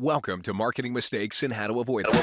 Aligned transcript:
Welcome 0.00 0.42
to 0.42 0.54
Marketing 0.54 0.92
Mistakes 0.92 1.42
and 1.42 1.52
How 1.52 1.66
to 1.66 1.80
Avoid 1.80 2.04
Them. 2.04 2.14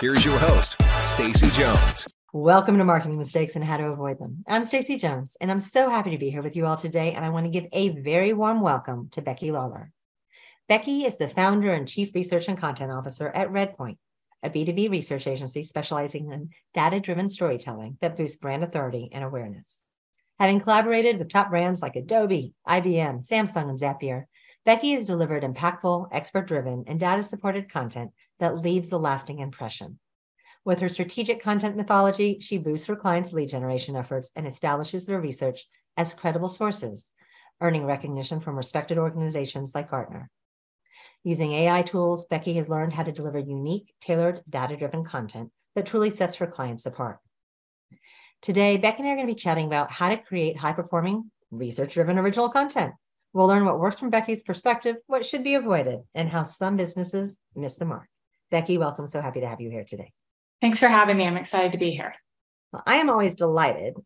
Here's 0.00 0.24
your 0.24 0.38
host, 0.38 0.76
Stacy 1.02 1.50
Jones. 1.50 2.06
Welcome 2.32 2.78
to 2.78 2.84
Marketing 2.84 3.18
Mistakes 3.18 3.56
and 3.56 3.64
How 3.64 3.78
to 3.78 3.86
Avoid 3.86 4.20
Them. 4.20 4.44
I'm 4.46 4.62
Stacy 4.62 4.96
Jones, 4.96 5.36
and 5.40 5.50
I'm 5.50 5.58
so 5.58 5.90
happy 5.90 6.12
to 6.12 6.18
be 6.18 6.30
here 6.30 6.40
with 6.42 6.54
you 6.54 6.64
all 6.66 6.76
today. 6.76 7.12
And 7.14 7.24
I 7.24 7.30
want 7.30 7.44
to 7.44 7.50
give 7.50 7.66
a 7.72 7.88
very 7.88 8.32
warm 8.32 8.60
welcome 8.60 9.08
to 9.10 9.20
Becky 9.20 9.50
Lawler. 9.50 9.90
Becky 10.68 11.04
is 11.04 11.18
the 11.18 11.26
founder 11.26 11.72
and 11.72 11.88
chief 11.88 12.14
research 12.14 12.46
and 12.46 12.56
content 12.56 12.92
officer 12.92 13.28
at 13.30 13.48
Redpoint, 13.48 13.96
a 14.42 14.50
B2B 14.50 14.90
research 14.90 15.26
agency 15.26 15.62
specializing 15.62 16.30
in 16.32 16.50
data 16.74 17.00
driven 17.00 17.28
storytelling 17.28 17.98
that 18.00 18.16
boosts 18.16 18.38
brand 18.38 18.62
authority 18.62 19.08
and 19.12 19.24
awareness. 19.24 19.80
Having 20.38 20.60
collaborated 20.60 21.18
with 21.18 21.28
top 21.28 21.50
brands 21.50 21.82
like 21.82 21.96
Adobe, 21.96 22.52
IBM, 22.66 23.26
Samsung, 23.26 23.68
and 23.68 23.78
Zapier, 23.78 24.24
Becky 24.64 24.92
has 24.92 25.06
delivered 25.06 25.42
impactful, 25.42 26.08
expert 26.12 26.46
driven, 26.46 26.84
and 26.86 27.00
data 27.00 27.22
supported 27.22 27.72
content 27.72 28.12
that 28.38 28.58
leaves 28.58 28.92
a 28.92 28.98
lasting 28.98 29.40
impression. 29.40 29.98
With 30.64 30.80
her 30.80 30.88
strategic 30.88 31.42
content 31.42 31.76
methodology, 31.76 32.38
she 32.40 32.58
boosts 32.58 32.86
her 32.86 32.94
clients' 32.94 33.32
lead 33.32 33.48
generation 33.48 33.96
efforts 33.96 34.30
and 34.36 34.46
establishes 34.46 35.06
their 35.06 35.20
research 35.20 35.64
as 35.96 36.12
credible 36.12 36.48
sources, 36.48 37.10
earning 37.60 37.84
recognition 37.84 38.38
from 38.38 38.56
respected 38.56 38.98
organizations 38.98 39.74
like 39.74 39.90
Gartner. 39.90 40.30
Using 41.28 41.52
AI 41.52 41.82
tools, 41.82 42.24
Becky 42.24 42.54
has 42.54 42.70
learned 42.70 42.94
how 42.94 43.02
to 43.02 43.12
deliver 43.12 43.38
unique, 43.38 43.92
tailored, 44.00 44.40
data 44.48 44.78
driven 44.78 45.04
content 45.04 45.50
that 45.74 45.84
truly 45.84 46.08
sets 46.08 46.36
her 46.36 46.46
clients 46.46 46.86
apart. 46.86 47.18
Today, 48.40 48.78
Becky 48.78 49.00
and 49.00 49.08
I 49.08 49.12
are 49.12 49.14
going 49.14 49.26
to 49.28 49.34
be 49.34 49.38
chatting 49.38 49.66
about 49.66 49.92
how 49.92 50.08
to 50.08 50.16
create 50.16 50.56
high 50.56 50.72
performing, 50.72 51.30
research 51.50 51.92
driven 51.92 52.18
original 52.18 52.48
content. 52.48 52.94
We'll 53.34 53.46
learn 53.46 53.66
what 53.66 53.78
works 53.78 53.98
from 53.98 54.08
Becky's 54.08 54.42
perspective, 54.42 54.96
what 55.06 55.22
should 55.22 55.44
be 55.44 55.52
avoided, 55.52 55.98
and 56.14 56.30
how 56.30 56.44
some 56.44 56.78
businesses 56.78 57.36
miss 57.54 57.76
the 57.76 57.84
mark. 57.84 58.08
Becky, 58.50 58.78
welcome. 58.78 59.06
So 59.06 59.20
happy 59.20 59.40
to 59.40 59.48
have 59.48 59.60
you 59.60 59.68
here 59.68 59.84
today. 59.86 60.14
Thanks 60.62 60.78
for 60.78 60.88
having 60.88 61.18
me. 61.18 61.26
I'm 61.26 61.36
excited 61.36 61.72
to 61.72 61.78
be 61.78 61.90
here. 61.90 62.14
Well, 62.72 62.84
I 62.86 62.94
am 62.94 63.10
always 63.10 63.34
delighted 63.34 63.96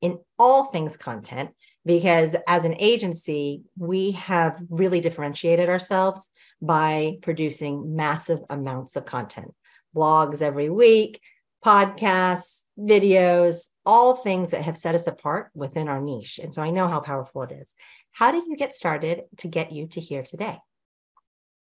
in 0.00 0.20
all 0.38 0.64
things 0.64 0.96
content 0.96 1.50
because 1.84 2.34
as 2.46 2.64
an 2.64 2.76
agency, 2.78 3.62
we 3.76 4.12
have 4.12 4.62
really 4.70 5.02
differentiated 5.02 5.68
ourselves 5.68 6.30
by 6.62 7.18
producing 7.20 7.96
massive 7.96 8.38
amounts 8.48 8.94
of 8.96 9.04
content, 9.04 9.52
blogs 9.94 10.40
every 10.40 10.70
week, 10.70 11.20
podcasts, 11.64 12.64
videos, 12.78 13.68
all 13.84 14.14
things 14.14 14.50
that 14.50 14.62
have 14.62 14.76
set 14.76 14.94
us 14.94 15.06
apart 15.06 15.50
within 15.54 15.88
our 15.88 16.00
niche. 16.00 16.40
And 16.42 16.54
so 16.54 16.62
I 16.62 16.70
know 16.70 16.88
how 16.88 17.00
powerful 17.00 17.42
it 17.42 17.52
is. 17.52 17.74
How 18.12 18.30
did 18.30 18.44
you 18.46 18.56
get 18.56 18.72
started 18.72 19.22
to 19.38 19.48
get 19.48 19.72
you 19.72 19.88
to 19.88 20.00
here 20.00 20.22
today? 20.22 20.58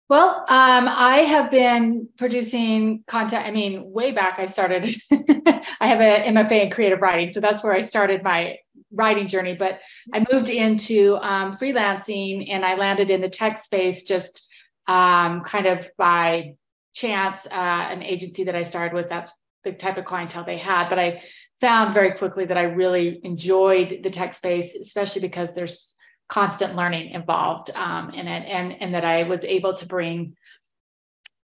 Well, 0.09 0.45
um, 0.49 0.87
I 0.87 1.25
have 1.27 1.51
been 1.51 2.09
producing 2.19 3.05
content. 3.07 3.47
I 3.47 3.51
mean, 3.51 3.91
way 3.91 4.13
back, 4.13 4.39
I 4.39 4.45
started, 4.45 4.95
I 5.11 5.87
have 5.87 6.01
an 6.01 6.37
MFA 6.37 6.65
in 6.65 6.71
creative 6.71 7.01
writing. 7.01 7.33
So 7.33 7.41
that's 7.41 7.65
where 7.65 7.73
I 7.73 7.81
started 7.81 8.23
my 8.23 8.59
writing 8.93 9.29
journey. 9.29 9.55
But 9.55 9.81
I 10.13 10.25
moved 10.31 10.51
into 10.51 11.17
um, 11.17 11.57
freelancing 11.57 12.51
and 12.51 12.65
I 12.65 12.75
landed 12.75 13.11
in 13.11 13.23
the 13.23 13.31
tech 13.31 13.59
space 13.59 14.03
just 14.03 14.47
um, 14.87 15.43
kind 15.43 15.67
of 15.67 15.89
by 15.97 16.55
chance. 16.95 17.47
Uh, 17.47 17.89
an 17.91 18.03
agency 18.03 18.45
that 18.45 18.57
I 18.57 18.63
started 18.63 18.95
with, 18.95 19.09
that's 19.09 19.33
the 19.65 19.73
type 19.73 19.99
of 19.99 20.05
clientele 20.05 20.45
they 20.45 20.59
had. 20.59 20.89
But 20.89 20.99
I 20.99 21.23
found 21.61 21.95
very 21.95 22.13
quickly 22.13 22.45
that 22.47 22.59
I 22.59 22.65
really 22.65 23.21
enjoyed 23.25 24.01
the 24.03 24.11
tech 24.11 24.35
space, 24.35 24.75
especially 24.75 25.23
because 25.23 25.55
there's 25.55 25.95
constant 26.29 26.75
learning 26.75 27.11
involved 27.11 27.71
um, 27.75 28.11
in 28.11 28.29
it, 28.29 28.47
and 28.49 28.81
and 28.81 28.95
that 28.95 29.05
I 29.05 29.25
was 29.25 29.45
able 29.45 29.75
to 29.75 29.87
bring 29.87 30.37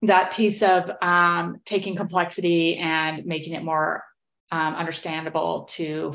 that 0.02 0.32
piece 0.32 0.62
of 0.62 0.90
um, 1.02 1.60
taking 1.64 1.96
complexity 1.96 2.76
and 2.76 3.26
making 3.26 3.54
it 3.54 3.62
more 3.62 4.04
um, 4.50 4.74
understandable 4.74 5.64
to 5.72 6.14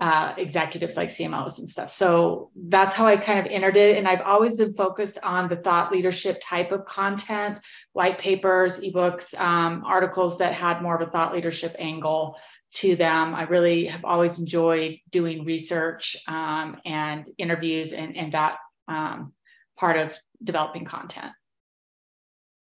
uh, 0.00 0.32
executives 0.36 0.96
like 0.96 1.08
CMOs 1.08 1.58
and 1.58 1.68
stuff. 1.68 1.90
So 1.90 2.50
that's 2.54 2.94
how 2.94 3.06
I 3.06 3.16
kind 3.16 3.40
of 3.40 3.46
entered 3.46 3.76
it. 3.76 3.96
And 3.96 4.06
I've 4.06 4.20
always 4.20 4.56
been 4.56 4.72
focused 4.72 5.18
on 5.22 5.48
the 5.48 5.56
thought 5.56 5.90
leadership 5.90 6.40
type 6.42 6.70
of 6.70 6.84
content, 6.84 7.58
white 7.92 8.18
papers, 8.18 8.78
ebooks, 8.78 9.38
um, 9.38 9.82
articles 9.84 10.38
that 10.38 10.54
had 10.54 10.82
more 10.82 10.94
of 10.94 11.06
a 11.06 11.10
thought 11.10 11.32
leadership 11.32 11.74
angle 11.78 12.38
to 12.74 12.94
them. 12.94 13.34
I 13.34 13.44
really 13.44 13.86
have 13.86 14.04
always 14.04 14.38
enjoyed 14.38 14.98
doing 15.10 15.44
research 15.44 16.16
um, 16.28 16.76
and 16.84 17.28
interviews 17.36 17.92
and, 17.92 18.16
and 18.16 18.32
that 18.32 18.58
um, 18.86 19.32
part 19.76 19.98
of 19.98 20.16
developing 20.42 20.84
content. 20.84 21.32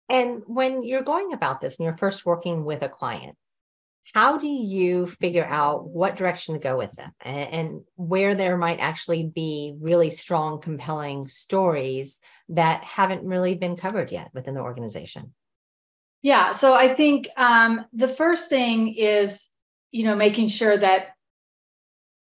And 0.09 0.43
when 0.47 0.83
you're 0.83 1.03
going 1.03 1.33
about 1.33 1.61
this 1.61 1.79
and 1.79 1.85
you're 1.85 1.97
first 1.97 2.25
working 2.25 2.65
with 2.65 2.83
a 2.83 2.89
client, 2.89 3.37
how 4.15 4.39
do 4.39 4.49
you 4.49 5.07
figure 5.07 5.45
out 5.45 5.87
what 5.87 6.17
direction 6.17 6.55
to 6.55 6.61
go 6.61 6.77
with 6.77 6.93
them 6.93 7.13
and, 7.21 7.53
and, 7.53 7.81
where 7.97 8.35
there 8.35 8.57
might 8.57 8.81
actually 8.81 9.25
be 9.25 9.75
really 9.81 10.11
strong, 10.11 10.61
compelling 10.61 11.29
stories 11.29 12.19
that 12.49 12.83
haven't 12.83 13.25
really 13.25 13.55
been 13.55 13.77
covered 13.77 14.11
yet 14.11 14.31
within 14.35 14.55
the 14.55 14.61
organization? 14.61 15.33
Yeah, 16.23 16.53
so 16.53 16.75
I 16.75 16.95
think 16.95 17.29
um, 17.37 17.87
the 17.93 18.09
first 18.09 18.49
thing 18.49 18.95
is, 18.95 19.47
you 19.91 20.05
know, 20.05 20.17
making 20.17 20.49
sure 20.49 20.77
that 20.77 21.09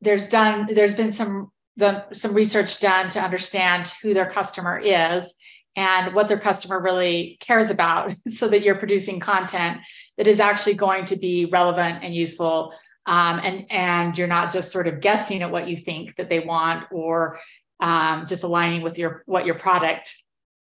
there's 0.01 0.27
done, 0.27 0.69
there's 0.71 0.95
been 0.95 1.11
some 1.11 1.51
the 1.77 2.05
some 2.13 2.33
research 2.33 2.79
done 2.79 3.09
to 3.09 3.21
understand 3.21 3.88
who 4.01 4.13
their 4.13 4.29
customer 4.29 4.77
is 4.77 5.33
and 5.75 6.13
what 6.13 6.27
their 6.27 6.39
customer 6.39 6.79
really 6.79 7.37
cares 7.39 7.69
about 7.69 8.13
so 8.33 8.47
that 8.47 8.61
you're 8.61 8.75
producing 8.75 9.19
content 9.19 9.79
that 10.17 10.27
is 10.27 10.39
actually 10.39 10.73
going 10.73 11.05
to 11.05 11.15
be 11.15 11.45
relevant 11.45 12.03
and 12.03 12.13
useful 12.13 12.73
um, 13.05 13.39
and 13.43 13.65
and 13.71 14.17
you're 14.17 14.27
not 14.27 14.51
just 14.51 14.71
sort 14.71 14.87
of 14.87 15.01
guessing 15.01 15.41
at 15.41 15.51
what 15.51 15.67
you 15.67 15.75
think 15.75 16.15
that 16.17 16.29
they 16.29 16.39
want 16.39 16.85
or 16.91 17.39
um, 17.79 18.27
just 18.27 18.43
aligning 18.43 18.83
with 18.83 18.97
your 18.97 19.23
what 19.25 19.45
your 19.45 19.55
product 19.55 20.15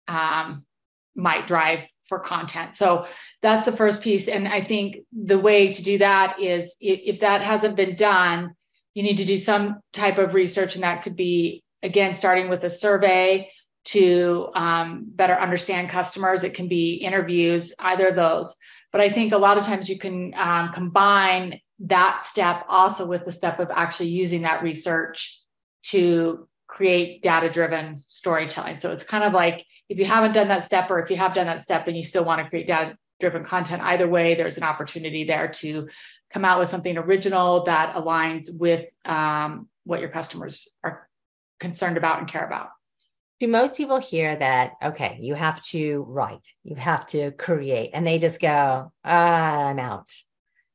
um, 0.08 0.64
might 1.14 1.46
drive 1.46 1.84
for 2.06 2.18
content. 2.18 2.74
So 2.74 3.06
that's 3.42 3.64
the 3.64 3.76
first 3.76 4.02
piece. 4.02 4.28
And 4.28 4.48
i 4.48 4.62
think 4.62 4.98
the 5.12 5.38
way 5.38 5.72
to 5.72 5.82
do 5.82 5.98
that 5.98 6.40
is 6.40 6.74
if, 6.80 7.00
if 7.04 7.20
that 7.20 7.42
hasn't 7.42 7.76
been 7.76 7.96
done 7.96 8.54
you 8.94 9.02
need 9.04 9.18
to 9.18 9.24
do 9.24 9.38
some 9.38 9.78
type 9.92 10.18
of 10.18 10.34
research 10.34 10.74
and 10.74 10.82
that 10.82 11.04
could 11.04 11.14
be 11.14 11.62
again 11.84 12.14
starting 12.14 12.48
with 12.48 12.64
a 12.64 12.70
survey 12.70 13.48
to 13.86 14.48
um, 14.54 15.06
better 15.08 15.34
understand 15.34 15.88
customers. 15.88 16.44
It 16.44 16.54
can 16.54 16.68
be 16.68 16.94
interviews, 16.94 17.72
either 17.78 18.08
of 18.08 18.16
those. 18.16 18.54
But 18.92 19.00
I 19.00 19.10
think 19.10 19.32
a 19.32 19.38
lot 19.38 19.58
of 19.58 19.64
times 19.64 19.88
you 19.88 19.98
can 19.98 20.34
um, 20.36 20.72
combine 20.72 21.60
that 21.80 22.24
step 22.24 22.64
also 22.68 23.06
with 23.06 23.24
the 23.24 23.32
step 23.32 23.60
of 23.60 23.70
actually 23.70 24.08
using 24.08 24.42
that 24.42 24.62
research 24.62 25.40
to 25.84 26.48
create 26.66 27.22
data 27.22 27.48
driven 27.48 27.96
storytelling. 28.08 28.76
So 28.76 28.92
it's 28.92 29.04
kind 29.04 29.24
of 29.24 29.32
like 29.32 29.64
if 29.88 29.98
you 29.98 30.04
haven't 30.04 30.32
done 30.32 30.48
that 30.48 30.64
step 30.64 30.90
or 30.90 31.00
if 31.00 31.10
you 31.10 31.16
have 31.16 31.34
done 31.34 31.46
that 31.46 31.62
step 31.62 31.86
and 31.86 31.96
you 31.96 32.04
still 32.04 32.24
want 32.24 32.42
to 32.42 32.48
create 32.48 32.66
data 32.66 32.96
driven 33.20 33.44
content, 33.44 33.82
either 33.82 34.08
way, 34.08 34.34
there's 34.34 34.58
an 34.58 34.62
opportunity 34.64 35.24
there 35.24 35.48
to 35.48 35.88
come 36.30 36.44
out 36.44 36.58
with 36.58 36.68
something 36.68 36.96
original 36.98 37.64
that 37.64 37.94
aligns 37.94 38.48
with 38.58 38.90
um, 39.04 39.68
what 39.84 40.00
your 40.00 40.10
customers 40.10 40.68
are 40.84 41.08
concerned 41.58 41.96
about 41.96 42.18
and 42.18 42.28
care 42.28 42.44
about 42.44 42.68
do 43.40 43.48
most 43.48 43.76
people 43.76 43.98
hear 43.98 44.34
that 44.36 44.72
okay 44.82 45.18
you 45.20 45.34
have 45.34 45.62
to 45.62 46.04
write 46.08 46.46
you 46.64 46.74
have 46.76 47.06
to 47.06 47.30
create 47.32 47.90
and 47.94 48.06
they 48.06 48.18
just 48.18 48.40
go 48.40 48.92
ah, 49.04 49.66
i'm 49.68 49.78
out. 49.78 50.12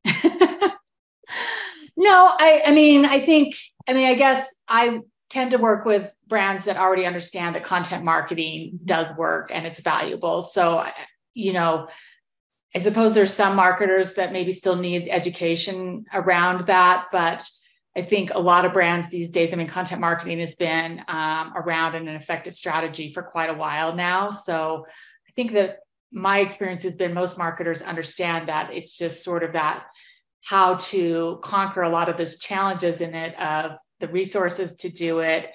No 1.95 2.33
i 2.37 2.63
i 2.65 2.71
mean 2.71 3.05
i 3.05 3.19
think 3.19 3.55
i 3.87 3.93
mean 3.93 4.07
i 4.07 4.15
guess 4.15 4.47
i 4.67 4.99
tend 5.29 5.51
to 5.51 5.57
work 5.57 5.85
with 5.85 6.11
brands 6.27 6.65
that 6.65 6.75
already 6.77 7.05
understand 7.05 7.55
that 7.55 7.63
content 7.63 8.03
marketing 8.03 8.79
does 8.83 9.11
work 9.15 9.51
and 9.53 9.65
it's 9.65 9.79
valuable. 9.79 10.41
So 10.41 10.85
you 11.33 11.53
know 11.53 11.87
i 12.75 12.79
suppose 12.79 13.13
there's 13.13 13.33
some 13.33 13.55
marketers 13.55 14.15
that 14.15 14.33
maybe 14.33 14.53
still 14.53 14.75
need 14.75 15.07
education 15.09 16.05
around 16.13 16.67
that 16.67 17.07
but 17.11 17.47
I 17.95 18.01
think 18.01 18.31
a 18.33 18.39
lot 18.39 18.65
of 18.65 18.73
brands 18.73 19.09
these 19.09 19.31
days, 19.31 19.53
I 19.53 19.55
mean, 19.55 19.67
content 19.67 20.01
marketing 20.01 20.39
has 20.39 20.55
been 20.55 21.01
um, 21.07 21.53
around 21.55 21.95
and 21.95 22.09
an 22.09 22.15
effective 22.15 22.55
strategy 22.55 23.13
for 23.13 23.21
quite 23.21 23.49
a 23.49 23.53
while 23.53 23.95
now. 23.95 24.31
So 24.31 24.85
I 24.87 25.31
think 25.35 25.51
that 25.51 25.79
my 26.11 26.39
experience 26.39 26.83
has 26.83 26.95
been 26.95 27.13
most 27.13 27.37
marketers 27.37 27.81
understand 27.81 28.47
that 28.49 28.73
it's 28.73 28.97
just 28.97 29.23
sort 29.23 29.43
of 29.43 29.53
that 29.53 29.83
how 30.43 30.75
to 30.75 31.39
conquer 31.43 31.81
a 31.81 31.89
lot 31.89 32.09
of 32.09 32.17
those 32.17 32.37
challenges 32.37 32.99
in 32.99 33.15
it 33.15 33.39
of 33.39 33.77
the 33.99 34.07
resources 34.07 34.75
to 34.75 34.89
do 34.89 35.19
it. 35.19 35.49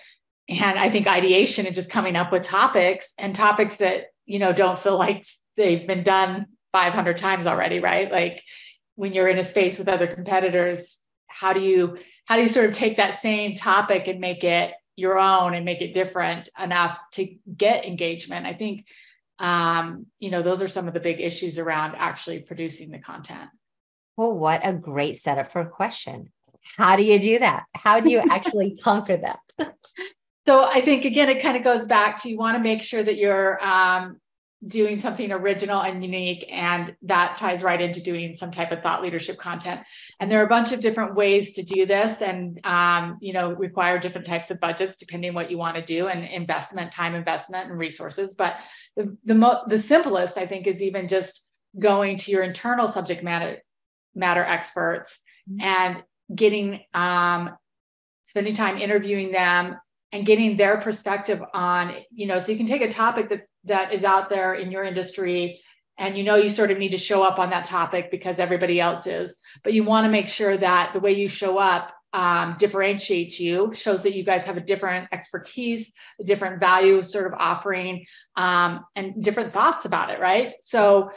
And 0.48 0.78
I 0.78 0.90
think 0.90 1.06
ideation 1.06 1.66
and 1.66 1.74
just 1.74 1.90
coming 1.90 2.16
up 2.16 2.32
with 2.32 2.42
topics 2.42 3.12
and 3.18 3.34
topics 3.34 3.76
that, 3.76 4.06
you 4.24 4.38
know, 4.38 4.52
don't 4.52 4.78
feel 4.78 4.96
like 4.96 5.26
they've 5.56 5.86
been 5.86 6.02
done 6.02 6.46
500 6.72 7.18
times 7.18 7.46
already, 7.46 7.80
right? 7.80 8.10
Like 8.10 8.42
when 8.94 9.12
you're 9.12 9.28
in 9.28 9.38
a 9.38 9.44
space 9.44 9.78
with 9.78 9.88
other 9.88 10.06
competitors, 10.06 10.98
how 11.38 11.52
do 11.52 11.60
you 11.60 11.98
how 12.24 12.36
do 12.36 12.42
you 12.42 12.48
sort 12.48 12.66
of 12.66 12.72
take 12.72 12.96
that 12.96 13.22
same 13.22 13.54
topic 13.54 14.08
and 14.08 14.20
make 14.20 14.44
it 14.44 14.72
your 14.96 15.18
own 15.18 15.54
and 15.54 15.64
make 15.64 15.80
it 15.80 15.94
different 15.94 16.48
enough 16.60 16.98
to 17.12 17.36
get 17.56 17.84
engagement? 17.84 18.46
I 18.46 18.54
think 18.54 18.86
um, 19.38 20.06
you 20.18 20.30
know 20.30 20.42
those 20.42 20.62
are 20.62 20.68
some 20.68 20.88
of 20.88 20.94
the 20.94 21.00
big 21.00 21.20
issues 21.20 21.58
around 21.58 21.94
actually 21.96 22.40
producing 22.40 22.90
the 22.90 22.98
content. 22.98 23.50
Well 24.16 24.32
what 24.32 24.66
a 24.66 24.72
great 24.72 25.16
setup 25.16 25.52
for 25.52 25.60
a 25.60 25.68
question. 25.68 26.32
How 26.76 26.96
do 26.96 27.04
you 27.04 27.18
do 27.20 27.38
that? 27.38 27.64
How 27.74 28.00
do 28.00 28.10
you 28.10 28.18
actually 28.18 28.76
conquer 28.82 29.16
that? 29.18 29.72
So 30.46 30.64
i 30.64 30.80
think 30.80 31.04
again 31.04 31.28
it 31.28 31.42
kind 31.42 31.56
of 31.56 31.62
goes 31.62 31.86
back 31.86 32.22
to 32.22 32.28
you 32.28 32.36
want 32.36 32.56
to 32.56 32.62
make 32.62 32.82
sure 32.82 33.02
that 33.02 33.16
you're 33.16 33.62
um, 33.64 34.18
doing 34.66 34.98
something 34.98 35.30
original 35.30 35.80
and 35.80 36.02
unique 36.02 36.44
and 36.50 36.96
that 37.02 37.36
ties 37.36 37.62
right 37.62 37.80
into 37.80 38.02
doing 38.02 38.36
some 38.36 38.50
type 38.50 38.72
of 38.72 38.82
thought 38.82 39.02
leadership 39.02 39.38
content 39.38 39.80
and 40.18 40.30
there 40.30 40.40
are 40.40 40.46
a 40.46 40.48
bunch 40.48 40.72
of 40.72 40.80
different 40.80 41.14
ways 41.14 41.52
to 41.52 41.62
do 41.62 41.86
this 41.86 42.20
and 42.22 42.58
um, 42.64 43.18
you 43.20 43.32
know 43.32 43.52
require 43.52 44.00
different 44.00 44.26
types 44.26 44.50
of 44.50 44.58
budgets 44.58 44.96
depending 44.96 45.32
what 45.32 45.48
you 45.48 45.56
want 45.56 45.76
to 45.76 45.82
do 45.82 46.08
and 46.08 46.24
investment 46.24 46.90
time 46.90 47.14
investment 47.14 47.70
and 47.70 47.78
resources 47.78 48.34
but 48.34 48.56
the 48.96 49.16
the, 49.24 49.34
mo- 49.34 49.62
the 49.68 49.80
simplest 49.80 50.36
i 50.36 50.46
think 50.46 50.66
is 50.66 50.82
even 50.82 51.06
just 51.06 51.44
going 51.78 52.18
to 52.18 52.32
your 52.32 52.42
internal 52.42 52.88
subject 52.88 53.22
matter 53.22 53.58
matter 54.16 54.42
experts 54.42 55.20
mm-hmm. 55.48 55.60
and 55.60 56.02
getting 56.34 56.80
um, 56.94 57.50
spending 58.22 58.54
time 58.54 58.76
interviewing 58.76 59.30
them 59.30 59.76
and 60.12 60.26
getting 60.26 60.56
their 60.56 60.78
perspective 60.78 61.42
on 61.52 61.94
you 62.10 62.26
know 62.26 62.38
so 62.38 62.52
you 62.52 62.58
can 62.58 62.66
take 62.66 62.82
a 62.82 62.90
topic 62.90 63.28
that's 63.28 63.46
that 63.64 63.92
is 63.92 64.04
out 64.04 64.30
there 64.30 64.54
in 64.54 64.70
your 64.70 64.84
industry 64.84 65.60
and 65.98 66.16
you 66.16 66.24
know 66.24 66.36
you 66.36 66.48
sort 66.48 66.70
of 66.70 66.78
need 66.78 66.92
to 66.92 66.98
show 66.98 67.22
up 67.22 67.38
on 67.38 67.50
that 67.50 67.64
topic 67.64 68.10
because 68.10 68.38
everybody 68.38 68.80
else 68.80 69.06
is 69.06 69.36
but 69.62 69.72
you 69.72 69.84
want 69.84 70.04
to 70.04 70.10
make 70.10 70.28
sure 70.28 70.56
that 70.56 70.92
the 70.92 71.00
way 71.00 71.12
you 71.12 71.28
show 71.28 71.58
up 71.58 71.92
um, 72.14 72.56
differentiates 72.58 73.38
you 73.38 73.72
shows 73.74 74.02
that 74.04 74.14
you 74.14 74.24
guys 74.24 74.42
have 74.44 74.56
a 74.56 74.62
different 74.62 75.08
expertise 75.12 75.92
a 76.18 76.24
different 76.24 76.58
value 76.58 77.02
sort 77.02 77.26
of 77.26 77.34
offering 77.38 78.06
um, 78.36 78.84
and 78.96 79.22
different 79.22 79.52
thoughts 79.52 79.84
about 79.84 80.08
it 80.10 80.18
right? 80.18 80.54
So 80.62 81.10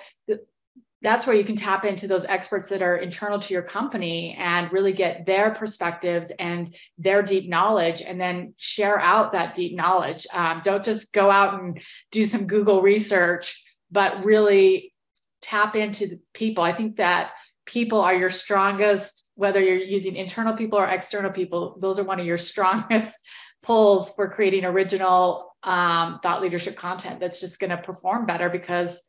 that's 1.02 1.26
where 1.26 1.36
you 1.36 1.44
can 1.44 1.56
tap 1.56 1.84
into 1.84 2.08
those 2.08 2.26
experts 2.26 2.70
that 2.70 2.82
are 2.82 2.98
internal 2.98 3.40
to 3.40 3.54
your 3.54 3.64
company 3.64 4.36
and 4.40 4.72
really 4.72 4.94
get 4.94 5.26
their 5.26 5.52
perspectives 5.52 6.32
and 6.38 6.76
their 6.98 7.24
deep 7.24 7.50
knowledge 7.50 8.02
and 8.02 8.22
then 8.22 8.54
share 8.58 9.00
out 9.00 9.32
that 9.32 9.56
deep 9.56 9.76
knowledge. 9.76 10.28
Um, 10.32 10.62
don't 10.64 10.86
just 10.86 11.12
go 11.12 11.32
out 11.32 11.60
and 11.60 11.82
do 12.12 12.24
some 12.26 12.46
google 12.46 12.82
research 12.82 13.64
but 13.90 14.24
really 14.24 14.94
tap 15.42 15.76
into 15.76 16.08
the 16.08 16.20
people. 16.34 16.64
I 16.64 16.72
think 16.72 16.98
that 16.98 17.32
people 17.66 18.02
are 18.02 18.16
your 18.16 18.30
strongest 18.30 19.26
whether 19.36 19.62
you're 19.62 19.78
using 19.78 20.16
internal 20.16 20.54
people 20.54 20.78
or 20.78 20.86
external 20.86 21.32
people 21.32 21.78
those 21.80 22.00
are 22.00 22.04
one 22.04 22.20
of 22.20 22.26
your 22.26 22.38
strongest 22.52 23.18
pulls 23.64 24.10
for 24.12 24.30
creating 24.30 24.66
original 24.66 25.56
um, 25.64 26.20
thought 26.24 26.42
leadership 26.42 26.76
content 26.76 27.20
that's 27.20 27.40
just 27.40 27.60
going 27.60 27.70
to 27.70 27.78
perform 27.78 28.26
better 28.26 28.50
because 28.50 29.02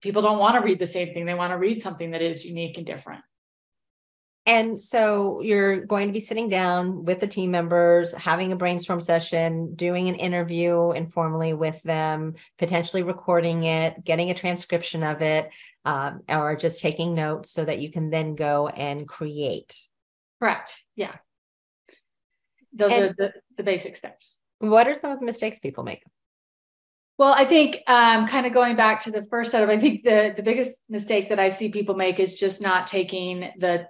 people 0.00 0.22
don't 0.22 0.38
want 0.38 0.56
to 0.56 0.62
read 0.62 0.78
the 0.78 0.86
same 0.86 1.12
thing. 1.12 1.26
They 1.26 1.34
want 1.34 1.52
to 1.52 1.58
read 1.58 1.82
something 1.82 2.12
that 2.12 2.22
is 2.22 2.44
unique 2.44 2.76
and 2.76 2.86
different. 2.86 3.22
And 4.46 4.80
so 4.80 5.42
you're 5.42 5.84
going 5.84 6.06
to 6.06 6.12
be 6.12 6.20
sitting 6.20 6.48
down 6.48 7.04
with 7.04 7.20
the 7.20 7.26
team 7.26 7.50
members, 7.50 8.12
having 8.12 8.50
a 8.50 8.56
brainstorm 8.56 9.02
session, 9.02 9.74
doing 9.74 10.08
an 10.08 10.14
interview 10.14 10.92
informally 10.92 11.52
with 11.52 11.82
them, 11.82 12.34
potentially 12.58 13.02
recording 13.02 13.64
it, 13.64 14.02
getting 14.04 14.30
a 14.30 14.34
transcription 14.34 15.02
of 15.02 15.20
it, 15.20 15.50
um, 15.84 16.22
or 16.30 16.56
just 16.56 16.80
taking 16.80 17.14
notes 17.14 17.50
so 17.50 17.62
that 17.62 17.80
you 17.80 17.90
can 17.90 18.08
then 18.08 18.36
go 18.36 18.68
and 18.68 19.06
create. 19.06 19.76
Correct. 20.40 20.82
Yeah. 20.96 21.16
Those 22.72 22.92
and 22.92 23.04
are 23.04 23.14
the, 23.18 23.32
the 23.58 23.64
basic 23.64 23.96
steps. 23.96 24.38
What 24.60 24.88
are 24.88 24.94
some 24.94 25.10
of 25.10 25.20
the 25.20 25.26
mistakes 25.26 25.58
people 25.58 25.84
make? 25.84 26.02
Well, 27.18 27.34
I 27.34 27.44
think 27.44 27.82
um, 27.88 28.28
kind 28.28 28.46
of 28.46 28.54
going 28.54 28.76
back 28.76 29.00
to 29.00 29.10
the 29.10 29.24
first 29.24 29.50
setup, 29.50 29.68
I 29.68 29.78
think 29.78 30.04
the 30.04 30.32
the 30.36 30.42
biggest 30.42 30.76
mistake 30.88 31.28
that 31.30 31.40
I 31.40 31.48
see 31.48 31.68
people 31.68 31.96
make 31.96 32.20
is 32.20 32.36
just 32.36 32.60
not 32.60 32.86
taking 32.86 33.50
the 33.58 33.88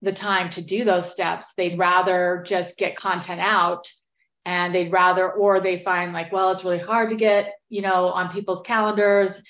the 0.00 0.12
time 0.12 0.50
to 0.50 0.62
do 0.62 0.84
those 0.84 1.10
steps. 1.10 1.54
They'd 1.54 1.78
rather 1.78 2.44
just 2.46 2.76
get 2.76 2.96
content 2.96 3.40
out 3.40 3.90
and 4.44 4.74
they'd 4.74 4.92
rather 4.92 5.30
or 5.30 5.60
they 5.60 5.78
find 5.78 6.12
like, 6.12 6.32
well, 6.32 6.50
it's 6.50 6.64
really 6.64 6.78
hard 6.78 7.10
to 7.10 7.16
get, 7.16 7.54
you 7.68 7.82
know, 7.82 8.06
on 8.08 8.32
people's 8.32 8.62
calendars 8.62 9.40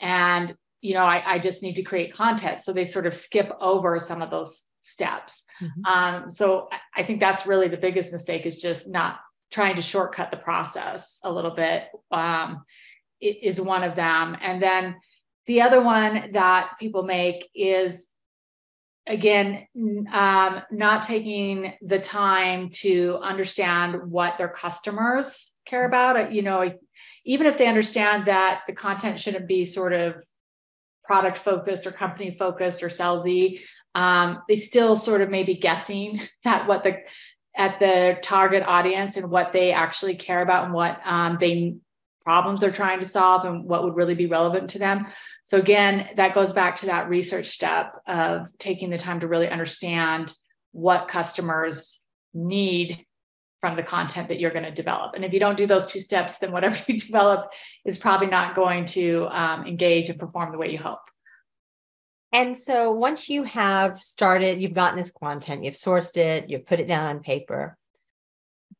and 0.00 0.54
you 0.80 0.94
know, 0.94 1.02
I, 1.02 1.34
I 1.34 1.38
just 1.40 1.62
need 1.62 1.74
to 1.74 1.82
create 1.82 2.14
content. 2.14 2.60
So 2.60 2.72
they 2.72 2.84
sort 2.84 3.06
of 3.06 3.14
skip 3.14 3.50
over 3.60 3.98
some 3.98 4.22
of 4.22 4.30
those 4.30 4.64
steps. 4.78 5.42
Mm-hmm. 5.60 5.84
Um, 5.84 6.30
so 6.30 6.68
I 6.94 7.02
think 7.02 7.18
that's 7.18 7.46
really 7.46 7.68
the 7.68 7.76
biggest 7.76 8.12
mistake 8.12 8.46
is 8.46 8.58
just 8.58 8.88
not 8.88 9.18
trying 9.50 9.76
to 9.76 9.82
shortcut 9.82 10.30
the 10.30 10.36
process 10.36 11.18
a 11.22 11.32
little 11.32 11.52
bit 11.52 11.84
um, 12.10 12.62
is 13.20 13.60
one 13.60 13.82
of 13.82 13.94
them. 13.94 14.36
And 14.40 14.62
then 14.62 14.96
the 15.46 15.62
other 15.62 15.82
one 15.82 16.32
that 16.32 16.76
people 16.78 17.02
make 17.02 17.48
is 17.54 18.10
again 19.06 19.66
um, 20.12 20.62
not 20.70 21.02
taking 21.02 21.72
the 21.80 21.98
time 21.98 22.70
to 22.70 23.18
understand 23.22 24.10
what 24.10 24.36
their 24.36 24.48
customers 24.48 25.50
care 25.64 25.86
about 25.86 26.32
you 26.32 26.42
know 26.42 26.70
even 27.24 27.46
if 27.46 27.58
they 27.58 27.66
understand 27.66 28.26
that 28.26 28.62
the 28.66 28.72
content 28.72 29.18
shouldn't 29.18 29.48
be 29.48 29.64
sort 29.64 29.92
of 29.92 30.22
product 31.04 31.38
focused 31.38 31.86
or 31.86 31.92
company 31.92 32.30
focused 32.30 32.82
or 32.82 32.88
salesy 32.88 33.60
um, 33.94 34.42
they 34.48 34.56
still 34.56 34.94
sort 34.94 35.22
of 35.22 35.30
may 35.30 35.42
be 35.42 35.54
guessing 35.54 36.20
at 36.44 36.68
what 36.68 36.84
the 36.84 36.98
at 37.56 37.80
the 37.80 38.18
target 38.22 38.62
audience 38.62 39.16
and 39.16 39.30
what 39.30 39.52
they 39.52 39.72
actually 39.72 40.14
care 40.16 40.42
about 40.42 40.64
and 40.64 40.74
what 40.74 41.00
um, 41.04 41.38
they 41.40 41.76
problems 42.28 42.60
they're 42.60 42.70
trying 42.70 43.00
to 43.00 43.08
solve 43.08 43.46
and 43.46 43.64
what 43.64 43.82
would 43.82 43.96
really 43.96 44.14
be 44.14 44.26
relevant 44.26 44.68
to 44.68 44.78
them. 44.78 45.06
So 45.44 45.56
again, 45.56 46.10
that 46.16 46.34
goes 46.34 46.52
back 46.52 46.76
to 46.76 46.86
that 46.86 47.08
research 47.08 47.46
step 47.46 47.94
of 48.06 48.46
taking 48.58 48.90
the 48.90 48.98
time 48.98 49.20
to 49.20 49.28
really 49.28 49.48
understand 49.48 50.34
what 50.72 51.08
customers 51.08 51.98
need 52.34 53.06
from 53.60 53.76
the 53.76 53.82
content 53.82 54.28
that 54.28 54.38
you're 54.38 54.50
going 54.50 54.64
to 54.64 54.70
develop. 54.70 55.14
And 55.14 55.24
if 55.24 55.32
you 55.32 55.40
don't 55.40 55.56
do 55.56 55.66
those 55.66 55.86
two 55.86 56.00
steps, 56.00 56.38
then 56.38 56.52
whatever 56.52 56.76
you 56.86 56.98
develop 56.98 57.50
is 57.86 57.96
probably 57.96 58.28
not 58.28 58.54
going 58.54 58.84
to 58.86 59.26
um, 59.30 59.66
engage 59.66 60.10
and 60.10 60.18
perform 60.18 60.52
the 60.52 60.58
way 60.58 60.70
you 60.70 60.78
hope. 60.78 61.00
And 62.32 62.56
so 62.56 62.92
once 62.92 63.28
you 63.28 63.42
have 63.44 64.00
started, 64.00 64.60
you've 64.60 64.74
gotten 64.74 64.98
this 64.98 65.10
content, 65.10 65.64
you've 65.64 65.74
sourced 65.74 66.16
it, 66.16 66.50
you've 66.50 66.66
put 66.66 66.80
it 66.80 66.88
down 66.88 67.06
on 67.06 67.20
paper. 67.20 67.76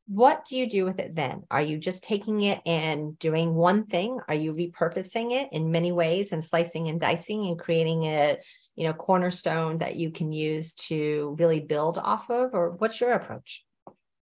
What 0.06 0.44
do 0.46 0.56
you 0.56 0.68
do 0.68 0.84
with 0.84 0.98
it 0.98 1.14
then? 1.14 1.42
Are 1.50 1.60
you 1.60 1.78
just 1.78 2.02
taking 2.02 2.42
it 2.42 2.60
and 2.64 3.18
doing 3.18 3.54
one 3.54 3.84
thing? 3.84 4.20
Are 4.26 4.34
you 4.34 4.54
repurposing 4.54 5.32
it 5.32 5.50
in 5.52 5.70
many 5.70 5.92
ways 5.92 6.32
and 6.32 6.42
slicing 6.42 6.88
and 6.88 6.98
dicing 6.98 7.46
and 7.46 7.58
creating 7.58 8.04
a, 8.04 8.38
you 8.74 8.86
know, 8.86 8.94
cornerstone 8.94 9.78
that 9.78 9.96
you 9.96 10.10
can 10.10 10.32
use 10.32 10.72
to 10.74 11.36
really 11.38 11.60
build 11.60 11.98
off 11.98 12.30
of? 12.30 12.54
Or 12.54 12.70
what's 12.70 13.00
your 13.00 13.12
approach? 13.12 13.64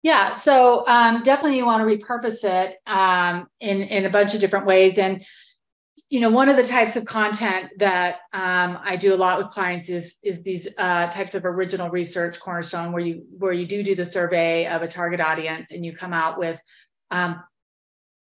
Yeah, 0.04 0.32
so 0.32 0.84
um, 0.88 1.22
definitely 1.24 1.58
you 1.58 1.66
want 1.66 1.88
to 1.88 1.98
repurpose 1.98 2.44
it 2.44 2.78
um, 2.88 3.48
in 3.60 3.82
in 3.82 4.06
a 4.06 4.10
bunch 4.10 4.34
of 4.34 4.42
different 4.42 4.66
ways. 4.66 4.98
And 4.98 5.24
you 6.12 6.20
know, 6.20 6.30
one 6.30 6.50
of 6.50 6.58
the 6.58 6.64
types 6.64 6.98
of 6.98 7.06
content 7.06 7.70
that 7.78 8.16
um, 8.34 8.78
I 8.84 8.98
do 8.98 9.14
a 9.14 9.16
lot 9.16 9.38
with 9.38 9.48
clients 9.48 9.88
is 9.88 10.18
is 10.22 10.44
these 10.44 10.68
uh, 10.78 11.08
types 11.08 11.36
of 11.36 11.46
original 11.46 11.90
research 11.90 12.38
cornerstone 12.38 12.92
where 12.92 13.02
you 13.02 13.26
where 13.38 13.54
you 13.54 13.66
do 13.66 13.82
do 13.82 13.96
the 13.96 14.04
survey 14.04 14.68
of 14.68 14.82
a 14.82 14.90
target 14.90 15.22
audience 15.22 15.72
and 15.72 15.86
you 15.86 15.96
come 15.96 16.12
out 16.12 16.38
with 16.38 16.62
um, 17.12 17.42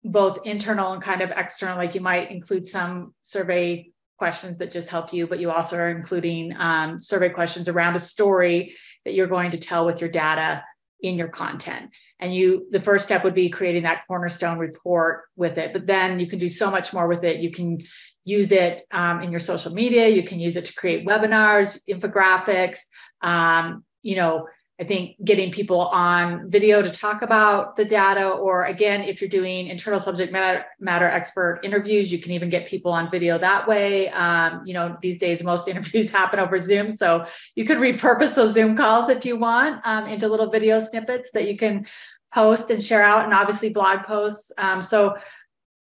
both 0.05 0.39
internal 0.45 0.93
and 0.93 1.01
kind 1.01 1.21
of 1.21 1.31
external. 1.31 1.77
Like 1.77 1.93
you 1.93 1.99
might 1.99 2.31
include 2.31 2.65
some 2.65 3.13
survey 3.23 3.91
questions 4.17 4.59
that 4.59 4.71
just 4.71 4.87
help 4.87 5.11
you, 5.11 5.27
but 5.27 5.41
you 5.41 5.51
also 5.51 5.75
are 5.75 5.89
including 5.89 6.55
um, 6.55 7.01
survey 7.01 7.27
questions 7.27 7.67
around 7.67 7.97
a 7.97 7.99
story 7.99 8.73
that 9.03 9.15
you're 9.15 9.27
going 9.27 9.51
to 9.51 9.57
tell 9.57 9.85
with 9.85 9.99
your 9.99 10.09
data 10.09 10.63
in 11.01 11.15
your 11.15 11.27
content 11.27 11.89
and 12.21 12.33
you 12.33 12.67
the 12.69 12.79
first 12.79 13.05
step 13.05 13.23
would 13.23 13.35
be 13.35 13.49
creating 13.49 13.83
that 13.83 14.05
cornerstone 14.07 14.59
report 14.59 15.23
with 15.35 15.57
it. 15.57 15.73
But 15.73 15.87
then 15.87 16.19
you 16.19 16.27
can 16.27 16.39
do 16.39 16.49
so 16.49 16.69
much 16.71 16.93
more 16.93 17.07
with 17.07 17.23
it. 17.23 17.41
You 17.41 17.51
can 17.51 17.79
use 18.23 18.51
it 18.51 18.83
um, 18.91 19.21
in 19.23 19.31
your 19.31 19.39
social 19.39 19.73
media. 19.73 20.07
You 20.07 20.23
can 20.23 20.39
use 20.39 20.55
it 20.55 20.65
to 20.65 20.73
create 20.75 21.07
webinars 21.07 21.79
infographics 21.89 22.77
um, 23.21 23.83
you 24.01 24.15
know 24.15 24.47
I 24.81 24.83
think 24.83 25.15
getting 25.23 25.51
people 25.51 25.79
on 25.79 26.49
video 26.49 26.81
to 26.81 26.89
talk 26.89 27.21
about 27.21 27.77
the 27.77 27.85
data, 27.85 28.27
or 28.27 28.65
again, 28.65 29.03
if 29.03 29.21
you're 29.21 29.29
doing 29.29 29.67
internal 29.67 29.99
subject 29.99 30.33
matter, 30.33 30.65
matter 30.79 31.05
expert 31.05 31.59
interviews, 31.63 32.11
you 32.11 32.17
can 32.17 32.31
even 32.31 32.49
get 32.49 32.67
people 32.67 32.91
on 32.91 33.11
video 33.11 33.37
that 33.37 33.67
way. 33.67 34.09
Um, 34.09 34.63
you 34.65 34.73
know, 34.73 34.97
these 34.99 35.19
days 35.19 35.43
most 35.43 35.67
interviews 35.67 36.09
happen 36.09 36.39
over 36.39 36.57
Zoom, 36.57 36.89
so 36.89 37.27
you 37.53 37.63
could 37.63 37.77
repurpose 37.77 38.33
those 38.33 38.55
Zoom 38.55 38.75
calls 38.75 39.11
if 39.11 39.23
you 39.23 39.37
want 39.37 39.81
um, 39.85 40.07
into 40.07 40.27
little 40.27 40.49
video 40.49 40.79
snippets 40.79 41.29
that 41.35 41.47
you 41.47 41.55
can 41.55 41.85
post 42.33 42.71
and 42.71 42.81
share 42.81 43.03
out, 43.03 43.25
and 43.25 43.35
obviously 43.35 43.69
blog 43.69 44.01
posts. 44.03 44.51
Um, 44.57 44.81
so 44.81 45.15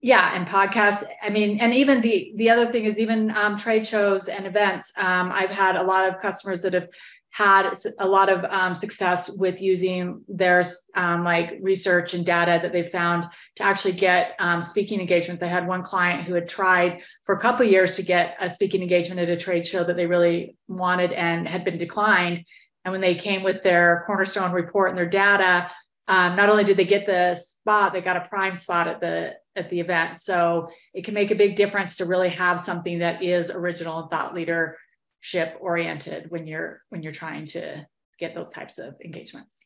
yeah 0.02 0.36
and 0.36 0.48
podcasts 0.48 1.04
i 1.24 1.30
mean 1.30 1.60
and 1.60 1.74
even 1.74 2.02
the 2.02 2.32
the 2.36 2.52
other 2.52 2.72
thing 2.72 2.86
is 2.86 3.00
even 3.00 3.32
um, 3.32 3.58
trade 3.58 3.86
shows 3.86 4.28
and 4.28 4.46
events 4.46 4.94
um, 4.96 5.32
i've 5.34 5.50
had 5.50 5.76
a 5.76 5.82
lot 5.82 6.08
of 6.08 6.22
customers 6.22 6.62
that 6.62 6.74
have 6.74 6.88
had 7.38 7.72
a 8.00 8.08
lot 8.08 8.30
of 8.30 8.44
um, 8.46 8.74
success 8.74 9.30
with 9.30 9.62
using 9.62 10.24
their 10.28 10.64
um, 10.96 11.24
like 11.24 11.60
research 11.62 12.16
and 12.16 12.26
data 12.26 12.58
that 12.64 12.74
they 12.74 12.82
found 12.82 13.26
to 13.56 13.62
actually 13.62 13.94
get 13.94 14.32
um, 14.40 14.60
speaking 14.60 15.00
engagements. 15.00 15.44
I 15.44 15.48
had 15.48 15.68
one 15.68 15.84
client 15.84 16.24
who 16.24 16.34
had 16.34 16.50
tried 16.50 17.04
for 17.26 17.36
a 17.36 17.40
couple 17.40 17.64
years 17.68 17.92
to 17.92 18.02
get 18.02 18.38
a 18.42 18.50
speaking 18.50 18.82
engagement 18.82 19.20
at 19.20 19.30
a 19.30 19.38
trade 19.38 19.68
show 19.68 19.84
that 19.84 19.96
they 19.96 20.08
really 20.08 20.58
wanted 20.68 21.12
and 21.12 21.48
had 21.48 21.64
been 21.64 21.78
declined. 21.78 22.44
And 22.84 22.92
when 22.92 23.02
they 23.02 23.14
came 23.14 23.44
with 23.44 23.62
their 23.62 24.04
cornerstone 24.08 24.52
report 24.52 24.90
and 24.90 24.98
their 24.98 25.06
data, 25.08 25.70
um, 26.08 26.38
not 26.38 26.50
only 26.50 26.64
did 26.64 26.78
they 26.78 26.86
get 26.86 27.06
the 27.06 27.36
spot, 27.36 27.94
they 27.94 28.02
got 28.02 28.18
a 28.18 28.28
prime 28.28 28.56
spot 28.56 28.88
at 28.88 29.00
the 29.00 29.36
at 29.56 29.70
the 29.70 29.80
event. 29.80 30.18
So 30.18 30.70
it 30.92 31.06
can 31.06 31.14
make 31.14 31.30
a 31.30 31.36
big 31.36 31.56
difference 31.56 31.98
to 31.98 32.06
really 32.06 32.30
have 32.30 32.62
something 32.62 33.00
that 33.00 33.22
is 33.22 33.52
original 33.52 34.00
and 34.00 34.10
thought 34.10 34.34
leadership 35.18 35.58
oriented 35.60 36.30
when 36.30 36.48
you're 36.48 36.82
when 36.90 37.04
you're 37.04 37.12
trying 37.12 37.46
to 37.48 37.86
get 38.20 38.36
those 38.36 38.50
types 38.50 38.78
of 38.78 38.96
engagements. 39.04 39.66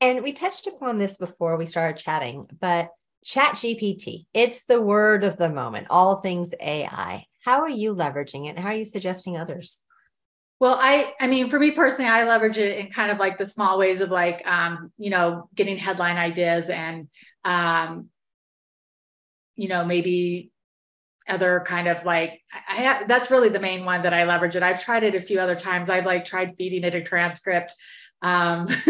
And 0.00 0.22
we 0.22 0.32
touched 0.32 0.66
upon 0.66 0.96
this 0.96 1.16
before 1.16 1.56
we 1.56 1.66
started 1.66 2.02
chatting, 2.02 2.46
but 2.60 2.90
Chat 3.24 3.54
GPT, 3.54 4.26
it's 4.34 4.64
the 4.64 4.80
word 4.80 5.24
of 5.24 5.36
the 5.36 5.48
moment, 5.48 5.88
all 5.90 6.16
things 6.16 6.54
AI. 6.60 7.24
How 7.44 7.62
are 7.62 7.68
you 7.68 7.94
leveraging 7.94 8.48
it? 8.48 8.58
How 8.58 8.68
are 8.68 8.74
you 8.74 8.84
suggesting 8.84 9.36
others? 9.36 9.80
Well, 10.60 10.78
I 10.80 11.12
I 11.20 11.26
mean, 11.26 11.50
for 11.50 11.58
me 11.58 11.72
personally, 11.72 12.10
I 12.10 12.24
leverage 12.24 12.58
it 12.58 12.78
in 12.78 12.90
kind 12.90 13.10
of 13.10 13.18
like 13.18 13.36
the 13.38 13.46
small 13.46 13.78
ways 13.78 14.00
of 14.00 14.10
like 14.10 14.46
um, 14.46 14.92
you 14.96 15.10
know, 15.10 15.48
getting 15.54 15.76
headline 15.76 16.16
ideas 16.16 16.70
and 16.70 17.08
um, 17.44 18.08
you 19.56 19.68
know, 19.68 19.84
maybe 19.84 20.50
other 21.28 21.64
kind 21.66 21.88
of 21.88 22.04
like 22.04 22.40
I 22.68 22.76
have, 22.76 23.08
that's 23.08 23.30
really 23.30 23.48
the 23.48 23.60
main 23.60 23.84
one 23.84 24.02
that 24.02 24.14
I 24.14 24.24
leverage 24.24 24.56
it. 24.56 24.62
I've 24.62 24.82
tried 24.82 25.04
it 25.04 25.14
a 25.14 25.20
few 25.20 25.40
other 25.40 25.56
times. 25.56 25.88
I've 25.88 26.06
like 26.06 26.24
tried 26.24 26.56
feeding 26.56 26.84
it 26.84 26.94
a 26.94 27.02
transcript 27.02 27.74
um, 28.22 28.68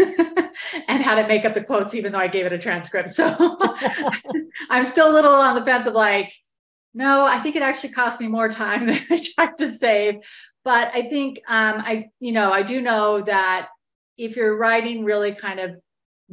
and 0.87 1.03
had 1.03 1.19
it 1.19 1.27
make 1.27 1.45
up 1.45 1.53
the 1.53 1.63
quotes 1.63 1.93
even 1.93 2.11
though 2.11 2.19
I 2.19 2.27
gave 2.27 2.45
it 2.45 2.53
a 2.53 2.57
transcript. 2.57 3.09
So 3.09 3.35
I'm 4.69 4.85
still 4.85 5.11
a 5.11 5.13
little 5.13 5.33
on 5.33 5.55
the 5.55 5.65
fence 5.65 5.87
of 5.87 5.93
like, 5.93 6.31
no, 6.93 7.25
I 7.25 7.39
think 7.39 7.55
it 7.55 7.61
actually 7.61 7.93
cost 7.93 8.19
me 8.19 8.27
more 8.27 8.49
time 8.49 8.85
than 8.87 8.99
I 9.09 9.17
tried 9.17 9.57
to 9.59 9.75
save. 9.75 10.15
But 10.63 10.91
I 10.93 11.03
think 11.03 11.37
um, 11.47 11.75
I, 11.77 12.09
you 12.19 12.31
know, 12.31 12.51
I 12.51 12.63
do 12.63 12.81
know 12.81 13.21
that 13.21 13.69
if 14.17 14.35
you're 14.35 14.57
writing 14.57 15.05
really 15.05 15.33
kind 15.33 15.59
of 15.59 15.75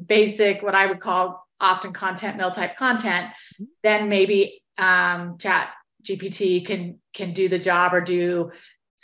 basic, 0.06 0.62
what 0.62 0.74
I 0.74 0.86
would 0.86 1.00
call 1.00 1.46
often 1.60 1.92
content 1.92 2.36
mill 2.36 2.50
type 2.50 2.76
content, 2.76 3.26
mm-hmm. 3.26 3.64
then 3.82 4.08
maybe 4.08 4.62
um, 4.78 5.38
chat 5.38 5.70
GPT 6.04 6.66
can 6.66 6.98
can 7.12 7.32
do 7.32 7.48
the 7.48 7.58
job 7.58 7.94
or 7.94 8.00
do 8.00 8.50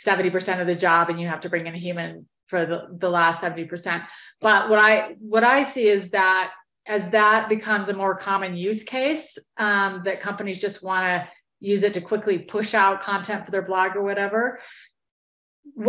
70% 0.05 0.61
of 0.61 0.67
the 0.67 0.75
job 0.75 1.09
and 1.09 1.19
you 1.19 1.27
have 1.27 1.41
to 1.41 1.49
bring 1.49 1.67
in 1.67 1.75
a 1.75 1.77
human 1.77 2.27
for 2.47 2.65
the, 2.65 2.87
the 2.97 3.09
last 3.09 3.41
70%. 3.41 4.05
But 4.39 4.69
what 4.69 4.79
I 4.79 5.15
what 5.19 5.43
I 5.43 5.63
see 5.63 5.87
is 5.87 6.09
that 6.09 6.51
as 6.87 7.07
that 7.09 7.47
becomes 7.47 7.89
a 7.89 7.93
more 7.93 8.15
common 8.15 8.55
use 8.55 8.83
case, 8.83 9.37
um, 9.57 10.01
that 10.05 10.19
companies 10.19 10.59
just 10.59 10.83
want 10.83 11.05
to 11.05 11.27
use 11.59 11.83
it 11.83 11.93
to 11.93 12.01
quickly 12.01 12.39
push 12.39 12.73
out 12.73 13.01
content 13.01 13.45
for 13.45 13.51
their 13.51 13.61
blog 13.61 13.95
or 13.95 14.01
whatever, 14.01 14.59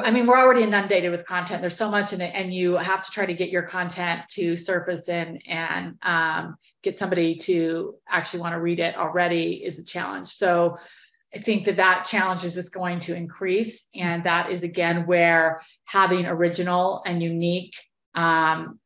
I 0.02 0.10
mean, 0.10 0.26
we're 0.26 0.38
already 0.38 0.62
inundated 0.62 1.10
with 1.10 1.26
content. 1.26 1.60
There's 1.60 1.76
so 1.76 1.90
much 1.90 2.12
in 2.12 2.20
it, 2.20 2.32
and 2.34 2.54
you 2.54 2.74
have 2.74 3.02
to 3.02 3.10
try 3.10 3.26
to 3.26 3.34
get 3.34 3.50
your 3.50 3.62
content 3.62 4.22
to 4.30 4.54
surface 4.54 5.08
in 5.08 5.38
and 5.48 5.96
um, 6.02 6.56
get 6.82 6.98
somebody 6.98 7.36
to 7.36 7.94
actually 8.08 8.40
want 8.40 8.52
to 8.52 8.60
read 8.60 8.80
it 8.80 8.96
already 8.96 9.64
is 9.64 9.78
a 9.78 9.84
challenge. 9.84 10.28
So 10.28 10.78
I 11.34 11.38
think 11.38 11.64
that 11.64 11.76
that 11.76 12.04
challenge 12.04 12.44
is 12.44 12.54
just 12.54 12.72
going 12.72 13.00
to 13.00 13.14
increase, 13.14 13.84
and 13.94 14.24
that 14.24 14.50
is 14.50 14.62
again 14.62 15.06
where 15.06 15.62
having 15.84 16.26
original 16.26 17.02
and 17.06 17.22
unique 17.22 17.74
um, 18.14 18.78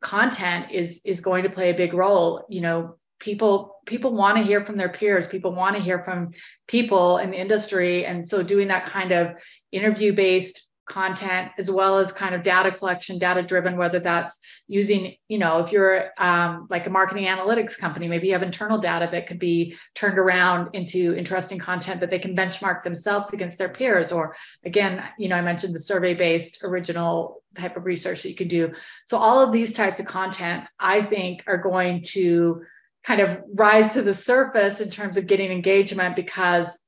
content 0.00 0.70
is 0.70 1.00
is 1.04 1.20
going 1.20 1.42
to 1.42 1.50
play 1.50 1.70
a 1.70 1.74
big 1.74 1.94
role. 1.94 2.46
You 2.48 2.60
know, 2.60 2.98
people 3.18 3.80
people 3.86 4.12
want 4.12 4.36
to 4.36 4.42
hear 4.42 4.60
from 4.60 4.76
their 4.76 4.88
peers 4.88 5.26
people 5.26 5.54
want 5.54 5.76
to 5.76 5.82
hear 5.82 6.02
from 6.02 6.30
people 6.66 7.18
in 7.18 7.30
the 7.30 7.40
industry 7.40 8.04
and 8.04 8.26
so 8.26 8.42
doing 8.42 8.68
that 8.68 8.84
kind 8.84 9.12
of 9.12 9.34
interview 9.72 10.12
based 10.12 10.66
content 10.86 11.50
as 11.56 11.70
well 11.70 11.98
as 11.98 12.12
kind 12.12 12.34
of 12.34 12.42
data 12.42 12.70
collection 12.70 13.18
data 13.18 13.42
driven 13.42 13.78
whether 13.78 13.98
that's 13.98 14.36
using 14.68 15.14
you 15.28 15.38
know 15.38 15.58
if 15.58 15.72
you're 15.72 16.10
um, 16.18 16.66
like 16.68 16.86
a 16.86 16.90
marketing 16.90 17.24
analytics 17.24 17.78
company 17.78 18.06
maybe 18.06 18.26
you 18.26 18.34
have 18.34 18.42
internal 18.42 18.76
data 18.78 19.08
that 19.10 19.26
could 19.26 19.38
be 19.38 19.76
turned 19.94 20.18
around 20.18 20.74
into 20.74 21.14
interesting 21.16 21.58
content 21.58 22.00
that 22.00 22.10
they 22.10 22.18
can 22.18 22.36
benchmark 22.36 22.82
themselves 22.82 23.32
against 23.32 23.56
their 23.56 23.68
peers. 23.68 24.12
Or 24.12 24.36
again 24.64 25.02
you 25.18 25.28
know 25.28 25.36
i 25.36 25.42
mentioned 25.42 25.74
the 25.74 25.80
survey 25.80 26.14
based 26.14 26.62
original 26.62 27.42
type 27.54 27.76
of 27.76 27.86
research 27.86 28.22
that 28.22 28.28
you 28.28 28.34
can 28.34 28.48
do. 28.48 28.72
So 29.06 29.16
all 29.16 29.40
of 29.40 29.52
these 29.52 29.72
types 29.72 30.00
of 30.00 30.06
content 30.06 30.64
i 30.78 31.00
think 31.00 31.44
are 31.46 31.58
going 31.58 32.02
to 32.08 32.62
kind 33.04 33.20
of 33.20 33.42
rise 33.54 33.94
to 33.94 34.02
the 34.02 34.14
surface 34.14 34.80
in 34.80 34.90
terms 34.90 35.16
of 35.16 35.26
getting 35.26 35.50
engagement 35.50 36.16
because 36.16 36.78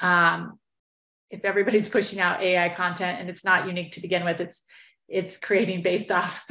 um, 0.00 0.59
if 1.30 1.44
everybody's 1.44 1.88
pushing 1.96 2.20
out 2.20 2.42
AI 2.42 2.68
content 2.70 3.20
and 3.20 3.28
it's 3.28 3.44
not 3.44 3.66
unique 3.66 3.92
to 3.92 4.00
begin 4.00 4.24
with, 4.24 4.40
it's 4.40 4.60
it's 5.08 5.36
creating 5.36 5.82
based 5.82 6.10
off 6.12 6.44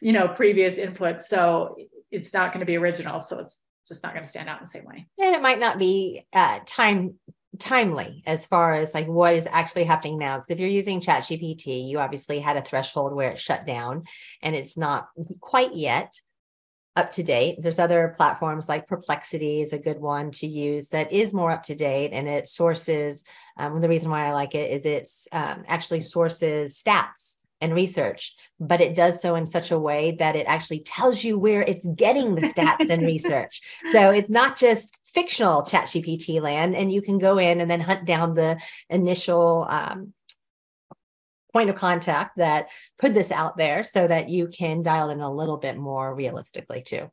you 0.00 0.12
know 0.12 0.28
previous 0.28 0.74
inputs. 0.74 1.22
So 1.22 1.76
it's 2.10 2.32
not 2.32 2.52
going 2.52 2.60
to 2.60 2.66
be 2.66 2.76
original. 2.76 3.18
So 3.18 3.40
it's 3.40 3.60
just 3.86 4.02
not 4.02 4.12
going 4.12 4.24
to 4.24 4.28
stand 4.28 4.48
out 4.48 4.60
in 4.60 4.64
the 4.64 4.70
same 4.70 4.84
way. 4.84 5.06
And 5.18 5.34
it 5.34 5.42
might 5.42 5.58
not 5.58 5.78
be 5.78 6.26
uh, 6.32 6.60
time 6.66 7.14
timely 7.58 8.22
as 8.26 8.46
far 8.46 8.74
as 8.74 8.94
like 8.94 9.06
what 9.06 9.34
is 9.34 9.48
actually 9.50 9.84
happening 9.84 10.18
now 10.18 10.36
because 10.36 10.50
if 10.50 10.60
you're 10.60 10.68
using 10.68 11.00
chat 11.00 11.24
gpt 11.24 11.88
you 11.88 11.98
obviously 11.98 12.38
had 12.38 12.56
a 12.56 12.62
threshold 12.62 13.12
where 13.12 13.30
it 13.30 13.40
shut 13.40 13.66
down 13.66 14.04
and 14.42 14.54
it's 14.54 14.76
not 14.78 15.08
quite 15.40 15.74
yet 15.74 16.20
up 16.98 17.12
to 17.12 17.22
date. 17.22 17.62
There's 17.62 17.78
other 17.78 18.14
platforms 18.16 18.68
like 18.68 18.88
Perplexity 18.88 19.62
is 19.62 19.72
a 19.72 19.78
good 19.78 20.00
one 20.00 20.32
to 20.32 20.46
use 20.46 20.88
that 20.88 21.12
is 21.12 21.32
more 21.32 21.52
up 21.52 21.62
to 21.64 21.76
date 21.76 22.10
and 22.12 22.26
it 22.26 22.48
sources. 22.48 23.24
Um, 23.56 23.80
the 23.80 23.88
reason 23.88 24.10
why 24.10 24.26
I 24.26 24.32
like 24.32 24.54
it 24.54 24.70
is 24.72 24.84
it's 24.84 25.28
um, 25.30 25.64
actually 25.68 26.00
sources 26.00 26.76
stats 26.76 27.36
and 27.60 27.74
research, 27.74 28.36
but 28.58 28.80
it 28.80 28.96
does 28.96 29.22
so 29.22 29.36
in 29.36 29.46
such 29.46 29.70
a 29.70 29.78
way 29.78 30.16
that 30.18 30.36
it 30.36 30.46
actually 30.46 30.80
tells 30.80 31.22
you 31.22 31.38
where 31.38 31.62
it's 31.62 31.86
getting 31.86 32.34
the 32.34 32.42
stats 32.42 32.90
and 32.90 33.02
research. 33.14 33.62
So 33.92 34.10
it's 34.10 34.30
not 34.30 34.56
just 34.56 34.96
fictional 35.06 35.64
chat 35.64 35.86
GPT 35.86 36.40
land, 36.40 36.76
and 36.76 36.92
you 36.92 37.02
can 37.02 37.18
go 37.18 37.38
in 37.38 37.60
and 37.60 37.70
then 37.70 37.80
hunt 37.80 38.04
down 38.04 38.34
the 38.34 38.60
initial 38.90 39.66
um, 39.68 40.12
point 41.58 41.70
of 41.70 41.74
contact 41.74 42.36
that 42.36 42.68
put 43.00 43.14
this 43.14 43.32
out 43.32 43.56
there 43.56 43.82
so 43.82 44.06
that 44.06 44.28
you 44.28 44.46
can 44.46 44.80
dial 44.80 45.10
in 45.10 45.18
a 45.18 45.34
little 45.34 45.56
bit 45.56 45.76
more 45.76 46.14
realistically 46.14 46.82
too. 46.82 47.10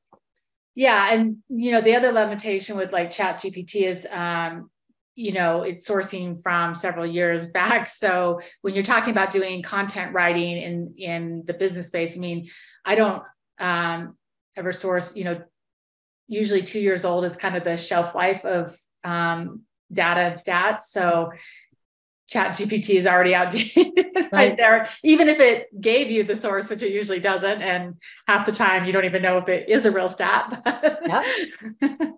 Yeah, 0.76 1.12
and 1.12 1.38
you 1.50 1.72
know 1.72 1.82
the 1.82 1.96
other 1.96 2.12
limitation 2.12 2.78
with 2.78 2.92
like 2.92 3.10
Chat 3.10 3.42
GPT 3.42 3.88
is, 3.88 4.06
um, 4.12 4.70
you 5.16 5.32
know, 5.32 5.64
it's 5.64 5.90
sourcing 5.90 6.40
from 6.44 6.76
several 6.76 7.08
years 7.08 7.48
back. 7.60 7.90
So 7.90 8.40
when 8.62 8.76
you're 8.76 8.84
talking 8.84 9.10
about 9.10 9.32
doing 9.32 9.64
content 9.64 10.14
writing 10.14 10.58
in 10.58 10.94
in 10.98 11.44
the 11.48 11.54
business 11.56 11.88
space, 11.88 12.16
I 12.16 12.20
mean, 12.20 12.48
I 12.84 12.94
don't 12.94 13.24
um, 13.58 14.16
ever 14.56 14.72
source. 14.72 15.16
You 15.16 15.24
know, 15.24 15.42
usually 16.28 16.62
two 16.62 16.82
years 16.82 17.04
old 17.04 17.26
is 17.26 17.36
kind 17.36 17.56
of 17.56 17.64
the 17.64 17.78
shelf 17.78 18.14
life 18.14 18.46
of 18.46 18.78
um, 19.04 19.64
data 19.92 20.22
and 20.22 20.36
stats. 20.36 20.82
So 20.90 21.32
chat 22.28 22.56
gpt 22.56 22.96
is 22.96 23.06
already 23.06 23.36
outdated 23.36 23.94
right. 24.16 24.32
right. 24.32 24.58
there 24.58 24.90
even 25.04 25.30
if 25.30 25.40
it 25.40 25.70
gave 25.80 26.10
you 26.10 26.24
the 26.24 26.36
source 26.36 26.70
which 26.70 26.84
it 26.84 26.92
usually 26.92 27.20
doesn't 27.20 27.62
and 27.62 27.96
half 28.28 28.46
the 28.46 28.52
time 28.52 28.86
you 28.86 28.92
don't 28.92 29.06
even 29.06 29.22
know 29.22 29.38
if 29.38 29.48
it 29.48 29.70
is 29.70 29.86
a 29.86 29.92
real 29.92 30.10
stat. 30.10 30.62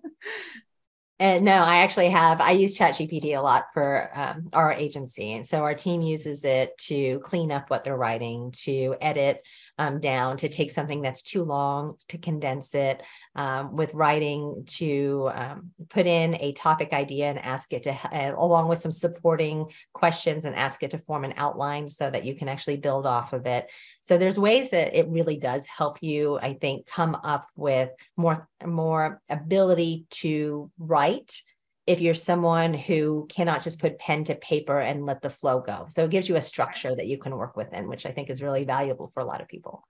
And 1.20 1.44
no, 1.44 1.64
I 1.64 1.78
actually 1.78 2.10
have. 2.10 2.42
I 2.42 2.52
use 2.52 2.78
chat 2.78 2.94
gpt 2.94 3.36
a 3.36 3.42
lot 3.42 3.74
for 3.74 4.10
um, 4.14 4.50
our 4.54 4.72
agency, 4.72 5.34
and 5.34 5.46
so 5.46 5.64
our 5.64 5.74
team 5.74 6.04
uses 6.04 6.44
it 6.44 6.78
to 6.90 7.20
clean 7.22 7.52
up 7.52 7.72
what 7.72 7.84
they're 7.84 7.98
writing, 7.98 8.52
to 8.64 8.96
edit 9.02 9.42
um, 9.77 10.00
down, 10.00 10.38
to 10.38 10.50
take 10.50 10.72
something 10.72 11.01
that's 11.01 11.24
too 11.24 11.43
long, 11.43 11.96
to 12.10 12.17
condense 12.17 12.74
it, 12.74 13.03
um, 13.36 13.75
with 13.75 13.93
writing, 13.93 14.63
to 14.65 15.29
um, 15.34 15.72
put 15.89 16.07
in 16.07 16.36
a 16.36 16.53
topic 16.53 16.93
idea 16.93 17.29
and 17.29 17.39
ask 17.39 17.74
it 17.74 17.84
to, 17.84 17.91
uh, 17.91 18.34
along 18.38 18.67
with 18.67 18.79
some 18.79 18.91
supporting 18.91 19.65
questions, 19.93 20.46
and 20.46 20.55
ask 20.55 20.84
it 20.84 20.91
to 20.91 20.98
form 20.98 21.24
an 21.24 21.34
outline 21.38 21.89
so 21.89 22.10
that 22.10 22.25
you 22.25 22.36
can 22.36 22.50
actually 22.50 22.77
build 22.77 23.05
off 23.05 23.34
of 23.34 23.46
it. 23.46 23.69
So 24.03 24.17
there's 24.17 24.39
ways 24.39 24.72
that 24.72 24.98
it 24.98 25.07
really 25.10 25.38
does 25.38 25.65
help 25.65 26.01
you, 26.01 26.39
I 26.39 26.55
think, 26.55 26.88
come 26.88 27.15
up 27.24 27.48
with 27.55 27.89
more 28.15 28.48
more 28.65 29.22
ability 29.29 30.05
to 30.10 30.72
write 30.79 31.41
if 31.88 32.01
you're 32.01 32.13
someone 32.13 32.74
who 32.74 33.25
cannot 33.29 33.63
just 33.63 33.79
put 33.79 33.98
pen 33.98 34.25
to 34.25 34.36
paper 34.36 34.77
and 34.79 35.06
let 35.06 35.22
the 35.22 35.29
flow 35.29 35.62
go. 35.62 35.88
So 35.89 36.03
it 36.03 36.12
gives 36.12 36.27
you 36.27 36.36
a 36.36 36.41
structure 36.41 36.94
that 36.94 37.08
you 37.08 37.17
can 37.17 37.36
work 37.38 37.56
within, 37.56 37.88
which 37.88 38.06
I 38.06 38.12
think 38.12 38.29
is 38.29 38.44
really 38.44 38.65
valuable 38.65 39.08
for 39.08 39.22
a 39.22 39.25
lot 39.25 39.39
of 39.41 39.48
people. 39.48 39.88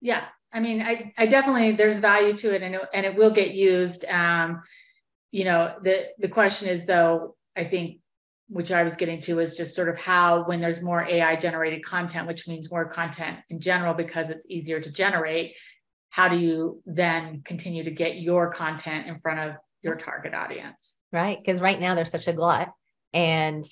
Yeah, 0.00 0.24
I 0.52 0.60
mean, 0.60 0.80
I, 0.80 1.12
I 1.18 1.26
definitely 1.26 1.72
there's 1.72 1.98
value 1.98 2.34
to 2.36 2.54
it, 2.54 2.62
and 2.62 2.76
it, 2.76 2.82
and 2.94 3.04
it 3.04 3.16
will 3.16 3.32
get 3.32 3.52
used. 3.52 4.04
Um, 4.06 4.62
you 5.32 5.44
know, 5.44 5.74
the 5.82 6.06
the 6.18 6.28
question 6.28 6.68
is 6.68 6.86
though, 6.86 7.36
I 7.56 7.64
think 7.64 7.98
which 8.48 8.72
I 8.72 8.82
was 8.82 8.96
getting 8.96 9.20
to, 9.22 9.40
is 9.40 9.56
just 9.56 9.76
sort 9.76 9.88
of 9.88 9.98
how 9.98 10.44
when 10.44 10.60
there's 10.60 10.82
more 10.82 11.04
AI 11.04 11.36
generated 11.36 11.84
content, 11.84 12.26
which 12.26 12.48
means 12.48 12.70
more 12.70 12.86
content 12.86 13.38
in 13.48 13.60
general 13.60 13.94
because 13.94 14.30
it's 14.30 14.46
easier 14.48 14.80
to 14.80 14.90
generate, 14.90 15.54
how 16.10 16.28
do 16.28 16.36
you 16.36 16.82
then 16.84 17.42
continue 17.44 17.84
to 17.84 17.90
get 17.92 18.16
your 18.16 18.52
content 18.52 19.06
in 19.06 19.20
front 19.20 19.40
of 19.40 19.56
your 19.82 19.94
target 19.94 20.34
audience? 20.34 20.96
Right. 21.12 21.38
Because 21.38 21.60
right 21.60 21.80
now 21.80 21.94
there's 21.94 22.10
such 22.10 22.28
a 22.28 22.32
glut. 22.32 22.72
And 23.12 23.66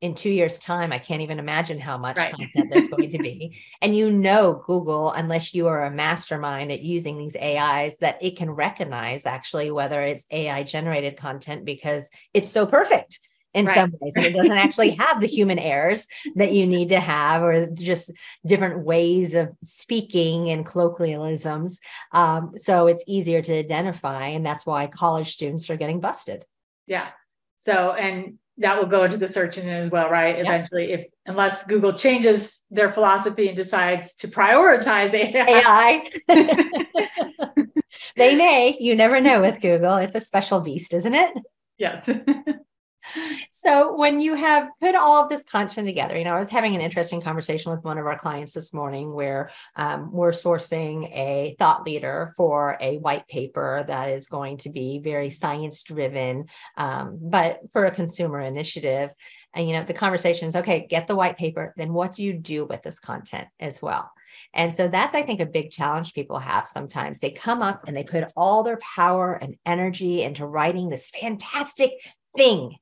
in 0.00 0.14
two 0.14 0.30
years' 0.30 0.60
time, 0.60 0.92
I 0.92 0.98
can't 0.98 1.22
even 1.22 1.38
imagine 1.38 1.80
how 1.80 1.98
much 1.98 2.16
right. 2.16 2.32
content 2.32 2.70
there's 2.72 2.88
going 2.88 3.10
to 3.10 3.18
be. 3.18 3.58
And 3.82 3.94
you 3.96 4.10
know, 4.10 4.62
Google, 4.66 5.12
unless 5.12 5.54
you 5.54 5.68
are 5.68 5.84
a 5.84 5.90
mastermind 5.90 6.72
at 6.72 6.82
using 6.82 7.16
these 7.16 7.36
AIs, 7.36 7.98
that 7.98 8.18
it 8.20 8.36
can 8.36 8.50
recognize 8.50 9.24
actually 9.24 9.70
whether 9.70 10.02
it's 10.02 10.26
AI 10.30 10.64
generated 10.64 11.16
content 11.16 11.64
because 11.64 12.08
it's 12.34 12.50
so 12.50 12.66
perfect 12.66 13.20
in 13.54 13.66
right. 13.66 13.74
some 13.74 13.92
ways 14.00 14.14
and 14.14 14.26
it 14.26 14.34
doesn't 14.34 14.52
actually 14.52 14.90
have 14.98 15.20
the 15.20 15.26
human 15.26 15.58
errors 15.58 16.06
that 16.36 16.52
you 16.52 16.66
need 16.66 16.90
to 16.90 17.00
have 17.00 17.42
or 17.42 17.66
just 17.66 18.10
different 18.44 18.84
ways 18.84 19.34
of 19.34 19.50
speaking 19.62 20.50
and 20.50 20.66
colloquialisms 20.66 21.78
um, 22.12 22.52
so 22.56 22.88
it's 22.88 23.02
easier 23.06 23.40
to 23.40 23.58
identify 23.58 24.26
and 24.26 24.44
that's 24.44 24.66
why 24.66 24.86
college 24.86 25.32
students 25.32 25.70
are 25.70 25.76
getting 25.76 26.00
busted 26.00 26.44
yeah. 26.88 27.08
So 27.56 27.92
and 27.92 28.38
that 28.58 28.76
will 28.76 28.88
go 28.88 29.04
into 29.04 29.16
the 29.16 29.28
search 29.28 29.58
engine 29.58 29.74
as 29.74 29.90
well 29.90 30.10
right? 30.10 30.38
Eventually 30.38 30.92
if 30.92 31.06
unless 31.26 31.64
google 31.64 31.92
changes 31.92 32.60
their 32.70 32.92
philosophy 32.92 33.48
and 33.48 33.56
decides 33.56 34.14
to 34.16 34.28
prioritize 34.28 35.14
ai, 35.14 36.02
AI. 36.28 37.56
they 38.16 38.34
may. 38.34 38.76
You 38.80 38.96
never 38.96 39.20
know 39.20 39.40
with 39.40 39.60
google. 39.60 39.96
It's 39.96 40.14
a 40.14 40.20
special 40.20 40.60
beast 40.60 40.92
isn't 40.92 41.14
it? 41.14 41.34
Yes 41.78 42.08
so 43.60 43.94
when 43.96 44.20
you 44.20 44.34
have 44.34 44.68
put 44.80 44.94
all 44.94 45.22
of 45.22 45.28
this 45.28 45.42
content 45.42 45.86
together 45.86 46.16
you 46.16 46.24
know 46.24 46.34
i 46.34 46.40
was 46.40 46.50
having 46.50 46.74
an 46.74 46.80
interesting 46.80 47.20
conversation 47.20 47.72
with 47.72 47.82
one 47.84 47.98
of 47.98 48.06
our 48.06 48.18
clients 48.18 48.52
this 48.52 48.72
morning 48.72 49.12
where 49.12 49.50
um, 49.76 50.12
we're 50.12 50.30
sourcing 50.30 51.10
a 51.12 51.56
thought 51.58 51.84
leader 51.84 52.32
for 52.36 52.76
a 52.80 52.98
white 52.98 53.26
paper 53.28 53.84
that 53.88 54.08
is 54.10 54.26
going 54.26 54.56
to 54.56 54.70
be 54.70 55.00
very 55.02 55.30
science 55.30 55.82
driven 55.82 56.46
um, 56.76 57.18
but 57.20 57.60
for 57.72 57.84
a 57.84 57.90
consumer 57.90 58.40
initiative. 58.40 59.10
And 59.54 59.66
you 59.66 59.74
know 59.74 59.82
the 59.82 59.94
conversation 59.94 60.48
is 60.48 60.56
okay 60.56 60.86
get 60.88 61.08
the 61.08 61.16
white 61.16 61.36
paper 61.36 61.74
then 61.76 61.92
what 61.92 62.12
do 62.12 62.22
you 62.22 62.34
do 62.34 62.64
with 62.66 62.82
this 62.82 63.00
content 63.00 63.48
as 63.58 63.82
well? 63.82 64.10
And 64.54 64.74
so 64.74 64.88
that's 64.88 65.14
i 65.14 65.22
think 65.22 65.40
a 65.40 65.46
big 65.46 65.70
challenge 65.70 66.14
people 66.14 66.38
have 66.38 66.66
sometimes. 66.66 67.18
They 67.18 67.30
come 67.30 67.62
up 67.62 67.84
and 67.86 67.96
they 67.96 68.04
put 68.04 68.30
all 68.36 68.62
their 68.62 68.78
power 68.78 69.34
and 69.34 69.56
energy 69.66 70.22
into 70.22 70.46
writing 70.46 70.90
this 70.90 71.10
fantastic 71.10 71.92
thing 72.36 72.76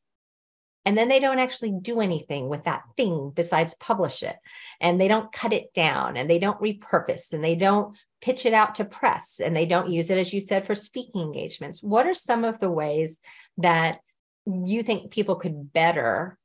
and 0.86 0.96
then 0.96 1.08
they 1.08 1.18
don't 1.18 1.40
actually 1.40 1.72
do 1.72 2.00
anything 2.00 2.48
with 2.48 2.64
that 2.64 2.84
thing 2.96 3.32
besides 3.34 3.74
publish 3.74 4.22
it 4.22 4.36
and 4.80 5.00
they 5.00 5.08
don't 5.08 5.32
cut 5.32 5.52
it 5.52 5.74
down 5.74 6.16
and 6.16 6.30
they 6.30 6.38
don't 6.38 6.60
repurpose 6.60 7.32
and 7.32 7.44
they 7.44 7.56
don't 7.56 7.94
pitch 8.22 8.46
it 8.46 8.54
out 8.54 8.76
to 8.76 8.84
press 8.84 9.40
and 9.44 9.54
they 9.54 9.66
don't 9.66 9.90
use 9.90 10.08
it 10.08 10.16
as 10.16 10.32
you 10.32 10.40
said 10.40 10.64
for 10.64 10.74
speaking 10.74 11.20
engagements 11.20 11.82
what 11.82 12.06
are 12.06 12.14
some 12.14 12.44
of 12.44 12.60
the 12.60 12.70
ways 12.70 13.18
that 13.58 13.98
you 14.46 14.82
think 14.82 15.10
people 15.10 15.34
could 15.34 15.72
better 15.72 16.38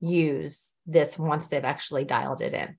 use 0.00 0.74
this 0.86 1.18
once 1.18 1.48
they've 1.48 1.64
actually 1.64 2.04
dialed 2.04 2.40
it 2.40 2.54
in 2.54 2.76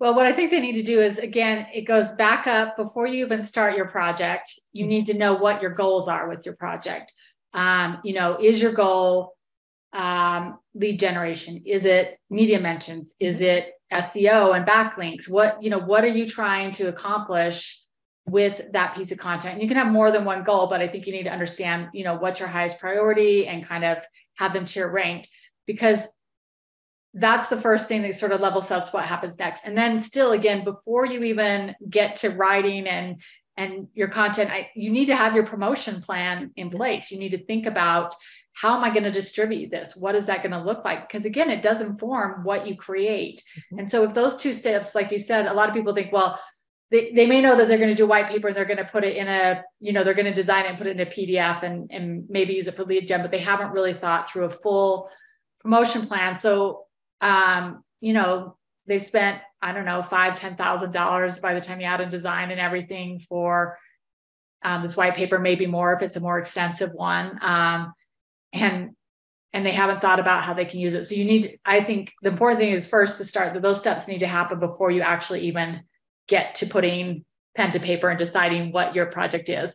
well, 0.00 0.14
what 0.14 0.26
I 0.26 0.32
think 0.32 0.52
they 0.52 0.60
need 0.60 0.76
to 0.76 0.84
do 0.84 1.00
is 1.00 1.18
again, 1.18 1.66
it 1.74 1.80
goes 1.80 2.12
back 2.12 2.46
up 2.46 2.76
before 2.76 3.08
you 3.08 3.24
even 3.24 3.42
start 3.42 3.76
your 3.76 3.88
project. 3.88 4.56
You 4.72 4.84
mm-hmm. 4.84 4.90
need 4.90 5.06
to 5.06 5.14
know 5.14 5.34
what 5.34 5.60
your 5.60 5.72
goals 5.72 6.06
are 6.06 6.28
with 6.28 6.46
your 6.46 6.54
project. 6.54 7.12
Um, 7.52 7.98
you 8.04 8.14
know, 8.14 8.38
is 8.40 8.62
your 8.62 8.70
goal 8.70 9.34
um, 9.92 10.58
lead 10.74 10.98
generation? 10.98 11.62
Is 11.66 11.84
it 11.84 12.16
media 12.30 12.60
mentions? 12.60 13.14
Is 13.20 13.40
mm-hmm. 13.40 13.44
it 13.44 13.74
SEO 13.92 14.56
and 14.56 14.66
backlinks? 14.66 15.28
What 15.28 15.62
you 15.62 15.70
know, 15.70 15.78
what 15.78 16.04
are 16.04 16.08
you 16.08 16.26
trying 16.26 16.72
to 16.72 16.88
accomplish 16.88 17.82
with 18.26 18.60
that 18.72 18.94
piece 18.94 19.12
of 19.12 19.18
content? 19.18 19.54
And 19.54 19.62
you 19.62 19.68
can 19.68 19.78
have 19.78 19.92
more 19.92 20.10
than 20.10 20.24
one 20.24 20.44
goal, 20.44 20.66
but 20.66 20.80
I 20.80 20.88
think 20.88 21.06
you 21.06 21.12
need 21.12 21.24
to 21.24 21.32
understand, 21.32 21.88
you 21.94 22.04
know, 22.04 22.16
what's 22.16 22.40
your 22.40 22.48
highest 22.48 22.78
priority 22.78 23.46
and 23.46 23.66
kind 23.66 23.84
of 23.84 23.98
have 24.36 24.52
them 24.52 24.66
tier 24.66 24.88
ranked 24.88 25.28
because 25.66 26.06
that's 27.14 27.48
the 27.48 27.60
first 27.60 27.88
thing 27.88 28.02
that 28.02 28.18
sort 28.18 28.32
of 28.32 28.40
level 28.40 28.60
sets 28.60 28.92
what 28.92 29.04
happens 29.04 29.38
next. 29.38 29.64
And 29.64 29.76
then 29.76 30.00
still 30.00 30.32
again, 30.32 30.64
before 30.64 31.06
you 31.06 31.24
even 31.24 31.74
get 31.88 32.16
to 32.16 32.30
writing 32.30 32.86
and 32.86 33.22
and 33.56 33.88
your 33.92 34.06
content, 34.06 34.50
I, 34.52 34.70
you 34.76 34.90
need 34.92 35.06
to 35.06 35.16
have 35.16 35.34
your 35.34 35.44
promotion 35.44 36.00
plan 36.00 36.52
in 36.54 36.70
place. 36.70 37.10
You 37.10 37.18
need 37.18 37.30
to 37.30 37.44
think 37.44 37.66
about 37.66 38.14
how 38.60 38.76
am 38.76 38.82
I 38.82 38.90
going 38.90 39.04
to 39.04 39.12
distribute 39.12 39.70
this? 39.70 39.94
What 39.94 40.16
is 40.16 40.26
that 40.26 40.42
going 40.42 40.50
to 40.50 40.60
look 40.60 40.84
like? 40.84 41.06
Because 41.06 41.24
again, 41.24 41.48
it 41.48 41.62
does 41.62 41.80
inform 41.80 42.42
what 42.42 42.66
you 42.66 42.76
create. 42.76 43.44
Mm-hmm. 43.56 43.78
And 43.78 43.90
so 43.90 44.02
if 44.02 44.14
those 44.14 44.36
two 44.36 44.52
steps, 44.52 44.96
like 44.96 45.12
you 45.12 45.20
said, 45.20 45.46
a 45.46 45.54
lot 45.54 45.68
of 45.68 45.76
people 45.76 45.94
think, 45.94 46.12
well, 46.12 46.40
they, 46.90 47.12
they 47.12 47.26
may 47.26 47.40
know 47.40 47.54
that 47.54 47.68
they're 47.68 47.78
going 47.78 47.90
to 47.90 47.94
do 47.94 48.06
white 48.06 48.28
paper 48.28 48.48
and 48.48 48.56
they're 48.56 48.64
going 48.64 48.78
to 48.78 48.84
put 48.84 49.04
it 49.04 49.16
in 49.16 49.28
a, 49.28 49.62
you 49.78 49.92
know, 49.92 50.02
they're 50.02 50.14
going 50.14 50.26
to 50.26 50.34
design 50.34 50.64
it 50.64 50.70
and 50.70 50.78
put 50.78 50.88
it 50.88 50.98
in 50.98 51.06
a 51.06 51.10
PDF 51.10 51.62
and, 51.62 51.88
and 51.92 52.28
maybe 52.28 52.54
use 52.54 52.66
it 52.66 52.74
for 52.74 52.84
lead 52.84 53.06
gen, 53.06 53.22
but 53.22 53.30
they 53.30 53.38
haven't 53.38 53.70
really 53.70 53.92
thought 53.92 54.28
through 54.28 54.46
a 54.46 54.50
full 54.50 55.08
promotion 55.60 56.08
plan. 56.08 56.36
So, 56.36 56.86
um, 57.20 57.84
you 58.00 58.12
know, 58.12 58.56
they've 58.86 59.02
spent, 59.02 59.40
I 59.62 59.72
don't 59.72 59.84
know, 59.84 60.02
five, 60.02 60.34
ten 60.34 60.56
thousand 60.56 60.90
dollars 60.90 61.38
by 61.38 61.54
the 61.54 61.60
time 61.60 61.80
you 61.80 61.86
add 61.86 62.00
in 62.00 62.10
design 62.10 62.50
and 62.50 62.60
everything 62.60 63.20
for 63.20 63.78
um, 64.64 64.82
this 64.82 64.96
white 64.96 65.14
paper, 65.14 65.38
maybe 65.38 65.66
more 65.66 65.92
if 65.92 66.02
it's 66.02 66.16
a 66.16 66.20
more 66.20 66.38
extensive 66.38 66.90
one. 66.92 67.38
Um, 67.40 67.92
and 68.52 68.90
and 69.52 69.64
they 69.64 69.72
haven't 69.72 70.00
thought 70.00 70.20
about 70.20 70.42
how 70.42 70.54
they 70.54 70.64
can 70.64 70.78
use 70.78 70.94
it. 70.94 71.04
So 71.04 71.14
you 71.14 71.24
need, 71.24 71.58
I 71.64 71.82
think 71.82 72.12
the 72.22 72.28
important 72.28 72.60
thing 72.60 72.72
is 72.72 72.86
first 72.86 73.16
to 73.16 73.24
start 73.24 73.54
that 73.54 73.62
those 73.62 73.78
steps 73.78 74.06
need 74.06 74.20
to 74.20 74.26
happen 74.26 74.60
before 74.60 74.90
you 74.90 75.00
actually 75.00 75.40
even 75.42 75.80
get 76.28 76.56
to 76.56 76.66
putting 76.66 77.24
pen 77.56 77.72
to 77.72 77.80
paper 77.80 78.10
and 78.10 78.18
deciding 78.18 78.72
what 78.72 78.94
your 78.94 79.06
project 79.06 79.48
is. 79.48 79.74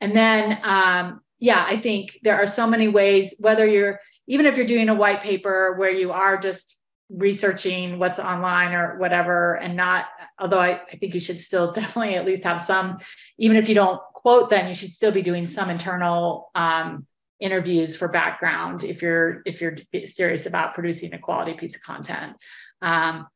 And 0.00 0.16
then, 0.16 0.58
um, 0.62 1.20
yeah, 1.38 1.64
I 1.66 1.78
think 1.78 2.18
there 2.22 2.36
are 2.36 2.46
so 2.46 2.66
many 2.66 2.88
ways, 2.88 3.34
whether 3.38 3.66
you're, 3.66 4.00
even 4.26 4.46
if 4.46 4.56
you're 4.56 4.66
doing 4.66 4.88
a 4.88 4.94
white 4.94 5.22
paper 5.22 5.74
where 5.78 5.90
you 5.90 6.12
are 6.12 6.38
just 6.38 6.74
researching 7.10 7.98
what's 7.98 8.18
online 8.18 8.72
or 8.72 8.98
whatever, 8.98 9.54
and 9.54 9.76
not, 9.76 10.06
although 10.38 10.60
I, 10.60 10.80
I 10.90 10.96
think 10.96 11.14
you 11.14 11.20
should 11.20 11.40
still 11.40 11.72
definitely 11.72 12.14
at 12.14 12.24
least 12.24 12.44
have 12.44 12.60
some, 12.60 12.98
even 13.38 13.58
if 13.58 13.68
you 13.68 13.74
don't 13.74 14.00
quote 14.14 14.48
them, 14.48 14.66
you 14.66 14.74
should 14.74 14.92
still 14.92 15.12
be 15.12 15.22
doing 15.22 15.44
some 15.44 15.68
internal 15.68 16.50
um, 16.54 17.06
interviews 17.40 17.96
for 17.96 18.08
background 18.08 18.84
if 18.84 19.02
you're 19.02 19.42
if 19.46 19.60
you're 19.60 19.76
serious 20.04 20.46
about 20.46 20.74
producing 20.74 21.14
a 21.14 21.18
quality 21.18 21.54
piece 21.54 21.74
of 21.74 21.82
content. 21.82 22.36
Um, 22.82 23.26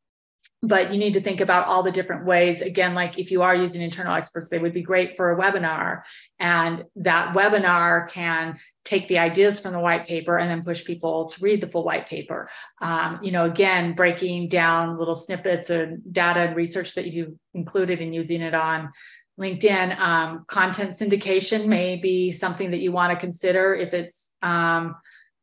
but 0.63 0.93
you 0.93 0.99
need 0.99 1.15
to 1.15 1.21
think 1.21 1.41
about 1.41 1.67
all 1.67 1.83
the 1.83 1.93
different 1.93 2.25
ways. 2.25 2.61
Again 2.61 2.95
like 2.95 3.19
if 3.19 3.31
you 3.31 3.43
are 3.43 3.55
using 3.55 3.83
internal 3.83 4.15
experts 4.15 4.51
they 4.51 4.59
would 4.59 4.75
be 4.75 4.83
great 4.83 5.17
for 5.17 5.33
a 5.33 5.37
webinar. 5.37 6.03
And 6.39 6.85
that 6.97 7.35
webinar 7.35 8.09
can 8.09 8.59
take 8.85 9.09
the 9.09 9.19
ideas 9.19 9.61
from 9.61 9.73
the 9.73 9.81
white 9.81 10.07
paper 10.07 10.39
and 10.39 10.51
then 10.51 10.65
push 10.65 10.85
people 10.85 11.31
to 11.31 11.41
read 11.41 11.63
the 11.63 11.69
full 11.69 11.85
white 11.85 12.09
paper. 12.09 12.51
Um, 12.83 13.21
you 13.23 13.33
know 13.33 13.47
again 13.47 13.95
breaking 13.95 14.49
down 14.49 14.99
little 14.99 15.15
snippets 15.15 15.71
of 15.71 16.13
data 16.13 16.41
and 16.41 16.57
research 16.57 16.95
that 16.95 17.11
you've 17.11 17.35
included 17.55 18.01
and 18.01 18.15
using 18.15 18.43
it 18.43 18.55
on 18.55 18.91
LinkedIn. 19.39 19.99
Um, 19.99 20.45
content 20.47 20.93
syndication 20.93 21.67
may 21.67 21.97
be 21.97 22.33
something 22.33 22.71
that 22.71 22.81
you 22.81 22.93
want 22.93 23.13
to 23.13 23.19
consider 23.19 23.75
if 23.75 23.95
it's, 23.95 24.31
um, 24.43 24.97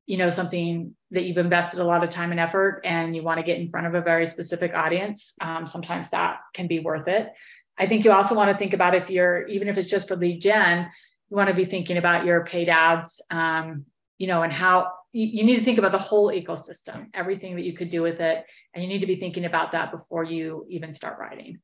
you 0.06 0.18
know, 0.18 0.30
something 0.30 0.96
that 1.12 1.24
you've 1.24 1.38
invested 1.38 1.80
a 1.80 1.84
lot 1.84 2.04
of 2.04 2.10
time 2.10 2.32
and 2.32 2.40
effort 2.40 2.82
and 2.86 3.16
you 3.16 3.24
want 3.24 3.38
to 3.40 3.44
get 3.44 3.60
in 3.60 3.70
front 3.70 3.88
of 3.88 3.94
a 3.94 4.02
very 4.02 4.26
specific 4.26 4.74
audience. 4.74 5.34
Um, 5.42 5.68
sometimes 5.68 6.10
that 6.12 6.40
can 6.54 6.68
be 6.68 6.80
worth 6.80 7.08
it. 7.08 7.32
I 7.78 7.88
think 7.88 8.06
you 8.06 8.12
also 8.12 8.36
want 8.36 8.52
to 8.52 8.58
think 8.58 8.74
about 8.74 8.96
if 8.96 9.10
you're, 9.10 9.46
even 9.48 9.68
if 9.68 9.78
it's 9.78 9.90
just 9.90 10.08
for 10.08 10.16
lead 10.16 10.42
gen, 10.42 10.90
you 11.30 11.38
want 11.38 11.50
to 11.50 11.56
be 11.56 11.66
thinking 11.66 11.98
about 11.98 12.26
your 12.26 12.46
paid 12.46 12.70
ads, 12.70 13.22
um, 13.30 13.86
you 14.18 14.28
know, 14.28 14.44
and 14.44 14.54
how 14.54 14.92
you 15.14 15.44
need 15.44 15.58
to 15.58 15.64
think 15.64 15.78
about 15.78 15.92
the 15.92 15.98
whole 15.98 16.32
ecosystem, 16.32 17.08
everything 17.14 17.56
that 17.56 17.66
you 17.66 17.74
could 17.74 17.90
do 17.90 18.02
with 18.02 18.22
it. 18.22 18.46
And 18.74 18.82
you 18.82 18.88
need 18.88 19.00
to 19.02 19.08
be 19.08 19.18
thinking 19.18 19.44
about 19.44 19.74
that 19.74 19.92
before 19.92 20.24
you 20.24 20.66
even 20.70 20.94
start 20.94 21.20
writing 21.20 21.60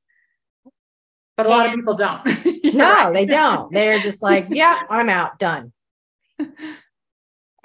but 1.38 1.46
a 1.46 1.50
lot 1.50 1.68
of 1.68 1.76
people 1.76 1.94
don't. 1.94 2.26
no, 2.74 2.86
right. 2.86 3.14
they 3.14 3.26
don't. 3.26 3.72
They're 3.72 4.00
just 4.00 4.22
like, 4.22 4.48
yeah, 4.52 4.82
I'm 4.90 5.08
out, 5.08 5.40
done. 5.40 5.72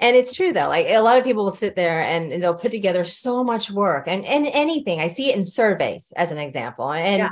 And 0.03 0.17
it's 0.17 0.33
true 0.33 0.51
though. 0.51 0.67
Like 0.67 0.87
a 0.89 0.99
lot 0.99 1.17
of 1.17 1.23
people 1.23 1.45
will 1.45 1.51
sit 1.51 1.77
there 1.77 2.01
and 2.01 2.43
they'll 2.43 2.55
put 2.55 2.71
together 2.71 3.05
so 3.05 3.41
much 3.41 3.71
work 3.71 4.05
and, 4.07 4.25
and 4.25 4.45
anything. 4.47 4.99
I 4.99 5.07
see 5.07 5.29
it 5.29 5.37
in 5.37 5.45
surveys 5.45 6.11
as 6.17 6.31
an 6.31 6.37
example. 6.37 6.91
And 6.91 7.29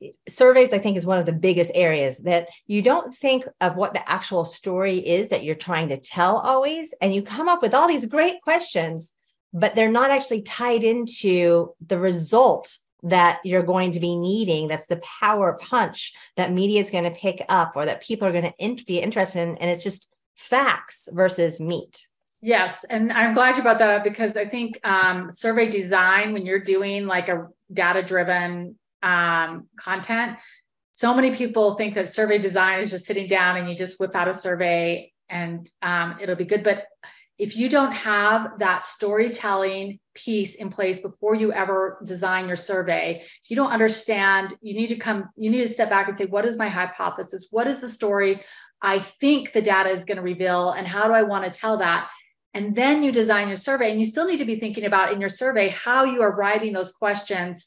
yeah. 0.00 0.10
surveys, 0.26 0.72
I 0.72 0.78
think, 0.78 0.96
is 0.96 1.04
one 1.04 1.18
of 1.18 1.26
the 1.26 1.32
biggest 1.32 1.70
areas 1.74 2.18
that 2.20 2.48
you 2.66 2.80
don't 2.80 3.14
think 3.14 3.46
of 3.60 3.76
what 3.76 3.92
the 3.92 4.10
actual 4.10 4.46
story 4.46 5.06
is 5.06 5.28
that 5.28 5.44
you're 5.44 5.54
trying 5.54 5.90
to 5.90 5.98
tell 5.98 6.38
always. 6.38 6.94
And 7.02 7.14
you 7.14 7.20
come 7.20 7.46
up 7.46 7.60
with 7.60 7.74
all 7.74 7.88
these 7.88 8.06
great 8.06 8.40
questions, 8.40 9.12
but 9.52 9.74
they're 9.74 9.92
not 9.92 10.10
actually 10.10 10.42
tied 10.42 10.82
into 10.82 11.74
the 11.86 11.98
result 11.98 12.74
that 13.04 13.40
you're 13.44 13.62
going 13.62 13.92
to 13.92 14.00
be 14.00 14.16
needing 14.16 14.66
that's 14.66 14.86
the 14.86 14.96
power 14.96 15.58
punch 15.60 16.12
that 16.36 16.52
media 16.52 16.80
is 16.80 16.90
going 16.90 17.04
to 17.04 17.10
pick 17.10 17.44
up 17.48 17.72
or 17.76 17.84
that 17.86 18.02
people 18.02 18.26
are 18.26 18.32
going 18.32 18.44
to 18.44 18.54
in- 18.58 18.78
be 18.86 18.98
interested 18.98 19.40
in 19.40 19.56
and 19.58 19.70
it's 19.70 19.84
just 19.84 20.12
facts 20.34 21.08
versus 21.12 21.60
meat 21.60 22.06
Yes, 22.46 22.84
and 22.90 23.10
I'm 23.10 23.32
glad 23.32 23.56
you 23.56 23.62
brought 23.62 23.78
that 23.78 23.88
up 23.88 24.04
because 24.04 24.36
I 24.36 24.44
think 24.44 24.78
um, 24.84 25.32
survey 25.32 25.66
design, 25.66 26.34
when 26.34 26.44
you're 26.44 26.58
doing 26.58 27.06
like 27.06 27.30
a 27.30 27.48
data 27.72 28.02
driven 28.02 28.78
um, 29.02 29.66
content, 29.78 30.36
so 30.92 31.14
many 31.14 31.34
people 31.34 31.74
think 31.74 31.94
that 31.94 32.12
survey 32.12 32.36
design 32.36 32.80
is 32.80 32.90
just 32.90 33.06
sitting 33.06 33.28
down 33.28 33.56
and 33.56 33.66
you 33.66 33.74
just 33.74 33.98
whip 33.98 34.14
out 34.14 34.28
a 34.28 34.34
survey 34.34 35.10
and 35.30 35.70
um, 35.80 36.16
it'll 36.20 36.36
be 36.36 36.44
good. 36.44 36.62
But 36.62 36.84
if 37.38 37.56
you 37.56 37.68
don't 37.68 37.92
have 37.92 38.58
that 38.58 38.84
storytelling 38.84 39.98
piece 40.14 40.54
in 40.54 40.70
place 40.70 41.00
before 41.00 41.34
you 41.34 41.52
ever 41.52 41.98
design 42.04 42.46
your 42.46 42.56
survey, 42.56 43.20
if 43.22 43.50
you 43.50 43.56
don't 43.56 43.72
understand, 43.72 44.56
you 44.60 44.74
need 44.74 44.88
to 44.88 44.96
come, 44.96 45.28
you 45.36 45.50
need 45.50 45.66
to 45.66 45.72
step 45.72 45.90
back 45.90 46.06
and 46.08 46.16
say, 46.16 46.26
what 46.26 46.44
is 46.44 46.56
my 46.56 46.68
hypothesis? 46.68 47.48
What 47.50 47.66
is 47.66 47.80
the 47.80 47.88
story 47.88 48.44
I 48.80 49.00
think 49.00 49.52
the 49.52 49.62
data 49.62 49.90
is 49.90 50.04
going 50.04 50.16
to 50.16 50.22
reveal? 50.22 50.70
And 50.70 50.86
how 50.86 51.08
do 51.08 51.12
I 51.12 51.22
want 51.22 51.44
to 51.44 51.58
tell 51.58 51.78
that? 51.78 52.08
And 52.52 52.76
then 52.76 53.02
you 53.02 53.10
design 53.10 53.48
your 53.48 53.56
survey, 53.56 53.90
and 53.90 53.98
you 53.98 54.06
still 54.06 54.26
need 54.26 54.36
to 54.36 54.44
be 54.44 54.60
thinking 54.60 54.84
about 54.84 55.12
in 55.12 55.20
your 55.20 55.28
survey 55.28 55.68
how 55.70 56.04
you 56.04 56.22
are 56.22 56.36
writing 56.36 56.72
those 56.72 56.92
questions 56.92 57.66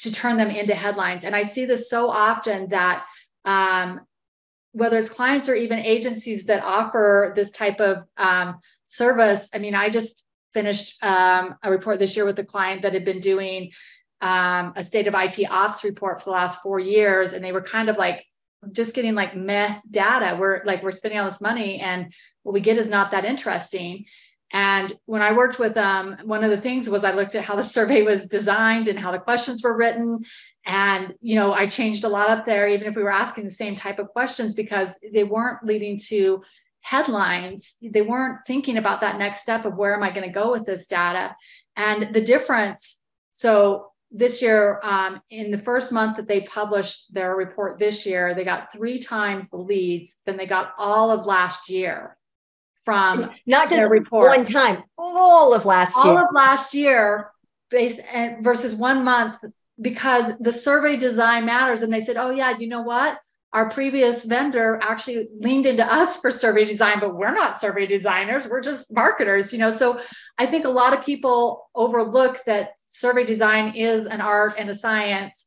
to 0.00 0.12
turn 0.12 0.36
them 0.36 0.50
into 0.50 0.74
headlines. 0.74 1.24
And 1.24 1.34
I 1.34 1.44
see 1.44 1.64
this 1.64 1.88
so 1.88 2.10
often 2.10 2.68
that 2.68 3.06
um, 3.46 4.00
whether 4.72 4.98
it's 4.98 5.08
clients 5.08 5.48
or 5.48 5.54
even 5.54 5.78
agencies 5.78 6.44
that 6.44 6.62
offer 6.62 7.32
this 7.34 7.50
type 7.50 7.80
of 7.80 8.04
um, 8.18 8.58
service, 8.92 9.48
I 9.52 9.58
mean, 9.58 9.74
I 9.74 9.88
just 9.88 10.22
finished 10.52 11.02
um, 11.02 11.56
a 11.62 11.70
report 11.70 11.98
this 11.98 12.14
year 12.14 12.24
with 12.24 12.38
a 12.38 12.44
client 12.44 12.82
that 12.82 12.92
had 12.92 13.04
been 13.04 13.20
doing 13.20 13.70
um, 14.20 14.74
a 14.76 14.84
state 14.84 15.08
of 15.08 15.14
IT 15.14 15.44
ops 15.50 15.82
report 15.82 16.20
for 16.20 16.26
the 16.26 16.30
last 16.30 16.60
four 16.62 16.78
years, 16.78 17.32
and 17.32 17.44
they 17.44 17.52
were 17.52 17.62
kind 17.62 17.88
of 17.88 17.96
like 17.96 18.24
just 18.70 18.94
getting 18.94 19.14
like 19.14 19.34
meh 19.34 19.80
data. 19.90 20.36
We're 20.38 20.62
like 20.64 20.82
we're 20.82 20.92
spending 20.92 21.18
all 21.18 21.28
this 21.28 21.40
money, 21.40 21.80
and 21.80 22.12
what 22.42 22.52
we 22.52 22.60
get 22.60 22.78
is 22.78 22.88
not 22.88 23.10
that 23.10 23.24
interesting. 23.24 24.04
And 24.52 24.92
when 25.06 25.22
I 25.22 25.32
worked 25.32 25.58
with 25.58 25.74
them, 25.74 26.18
one 26.24 26.44
of 26.44 26.50
the 26.50 26.60
things 26.60 26.88
was 26.88 27.04
I 27.04 27.14
looked 27.14 27.34
at 27.34 27.44
how 27.44 27.56
the 27.56 27.64
survey 27.76 28.02
was 28.02 28.26
designed 28.26 28.88
and 28.88 28.98
how 28.98 29.10
the 29.10 29.18
questions 29.18 29.62
were 29.62 29.76
written. 29.76 30.24
And, 30.66 31.14
you 31.20 31.34
know, 31.34 31.52
I 31.54 31.66
changed 31.66 32.04
a 32.04 32.08
lot 32.08 32.28
up 32.28 32.44
there, 32.44 32.68
even 32.68 32.86
if 32.86 32.94
we 32.94 33.02
were 33.02 33.10
asking 33.10 33.44
the 33.44 33.50
same 33.50 33.74
type 33.74 33.98
of 33.98 34.08
questions, 34.08 34.54
because 34.54 34.98
they 35.12 35.24
weren't 35.24 35.64
leading 35.64 35.98
to 36.08 36.42
headlines. 36.82 37.74
They 37.80 38.02
weren't 38.02 38.40
thinking 38.46 38.76
about 38.76 39.00
that 39.00 39.18
next 39.18 39.40
step 39.40 39.64
of 39.64 39.76
where 39.76 39.94
am 39.94 40.02
I 40.02 40.10
going 40.10 40.26
to 40.26 40.32
go 40.32 40.50
with 40.50 40.66
this 40.66 40.86
data. 40.86 41.34
And 41.76 42.14
the 42.14 42.20
difference, 42.20 42.98
so 43.30 43.92
this 44.10 44.42
year, 44.42 44.78
um, 44.82 45.20
in 45.30 45.50
the 45.50 45.58
first 45.58 45.90
month 45.90 46.16
that 46.16 46.28
they 46.28 46.42
published 46.42 47.12
their 47.14 47.34
report 47.34 47.78
this 47.78 48.04
year, 48.04 48.34
they 48.34 48.44
got 48.44 48.72
three 48.72 48.98
times 48.98 49.48
the 49.48 49.56
leads 49.56 50.16
than 50.26 50.36
they 50.36 50.46
got 50.46 50.72
all 50.76 51.10
of 51.10 51.24
last 51.24 51.70
year 51.70 52.16
from 52.84 53.30
not 53.46 53.68
just 53.68 53.90
one 54.10 54.44
time, 54.44 54.82
all 54.98 55.54
of 55.54 55.64
last 55.64 55.96
all 55.96 56.04
year. 56.04 56.18
All 56.18 56.18
of 56.18 56.34
last 56.34 56.74
year, 56.74 57.30
based 57.70 58.00
and 58.12 58.44
versus 58.44 58.74
one 58.74 59.04
month, 59.04 59.36
because 59.80 60.32
the 60.40 60.52
survey 60.52 60.96
design 60.96 61.46
matters. 61.46 61.82
And 61.82 61.92
they 61.92 62.04
said, 62.04 62.16
oh 62.16 62.30
yeah, 62.30 62.58
you 62.58 62.68
know 62.68 62.82
what? 62.82 63.18
Our 63.52 63.68
previous 63.68 64.24
vendor 64.24 64.78
actually 64.82 65.28
leaned 65.38 65.66
into 65.66 65.84
us 65.84 66.16
for 66.16 66.30
survey 66.30 66.64
design, 66.64 67.00
but 67.00 67.14
we're 67.14 67.34
not 67.34 67.60
survey 67.60 67.86
designers. 67.86 68.48
We're 68.48 68.62
just 68.62 68.92
marketers, 68.92 69.52
you 69.52 69.58
know. 69.58 69.70
So 69.70 70.00
I 70.38 70.46
think 70.46 70.64
a 70.64 70.70
lot 70.70 70.96
of 70.96 71.04
people 71.04 71.68
overlook 71.74 72.42
that 72.46 72.72
survey 72.88 73.24
design 73.24 73.74
is 73.76 74.06
an 74.06 74.20
art 74.20 74.54
and 74.56 74.70
a 74.70 74.74
science 74.74 75.44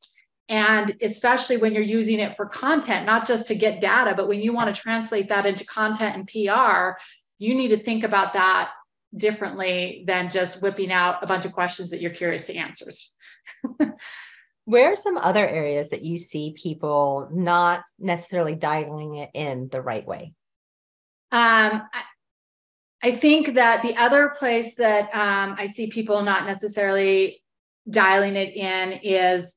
and 0.48 0.96
especially 1.02 1.58
when 1.58 1.74
you're 1.74 1.84
using 1.84 2.20
it 2.20 2.36
for 2.36 2.46
content, 2.46 3.06
not 3.06 3.28
just 3.28 3.48
to 3.48 3.56
get 3.56 3.82
data, 3.82 4.14
but 4.16 4.28
when 4.28 4.42
you 4.42 4.54
want 4.54 4.74
to 4.74 4.80
translate 4.80 5.30
that 5.30 5.46
into 5.46 5.66
content 5.66 6.16
and 6.16 6.28
PR, 6.28 7.00
you 7.40 7.56
need 7.56 7.70
to 7.70 7.78
think 7.78 8.04
about 8.04 8.34
that 8.34 8.72
differently 9.16 10.04
than 10.06 10.30
just 10.30 10.62
whipping 10.62 10.92
out 10.92 11.24
a 11.24 11.28
bunch 11.28 11.46
of 11.46 11.54
questions 11.54 11.90
that 11.90 12.02
you're 12.02 12.12
curious 12.12 12.46
to 12.46 12.56
answers. 12.56 13.12
Where 14.66 14.94
are 14.94 14.96
some 14.96 15.18
other 15.18 15.48
areas 15.48 15.90
that 15.92 16.04
you 16.04 16.18
see 16.18 16.56
people 16.58 17.30
not 17.32 17.84
necessarily 18.00 18.56
dialing 18.56 19.16
it 19.16 19.30
in 19.34 19.70
the 19.70 19.82
right 19.82 20.06
way? 20.06 20.34
Um, 21.32 21.84
I, 21.94 22.04
I 23.04 23.12
think 23.16 23.56
that 23.56 23.82
the 23.82 23.96
other 23.98 24.30
place 24.38 24.76
that 24.76 25.06
um, 25.14 25.56
I 25.58 25.68
see 25.68 25.88
people 25.88 26.22
not 26.24 26.46
necessarily 26.46 27.44
dialing 27.90 28.36
it 28.36 28.56
in 28.56 28.94
is, 29.04 29.56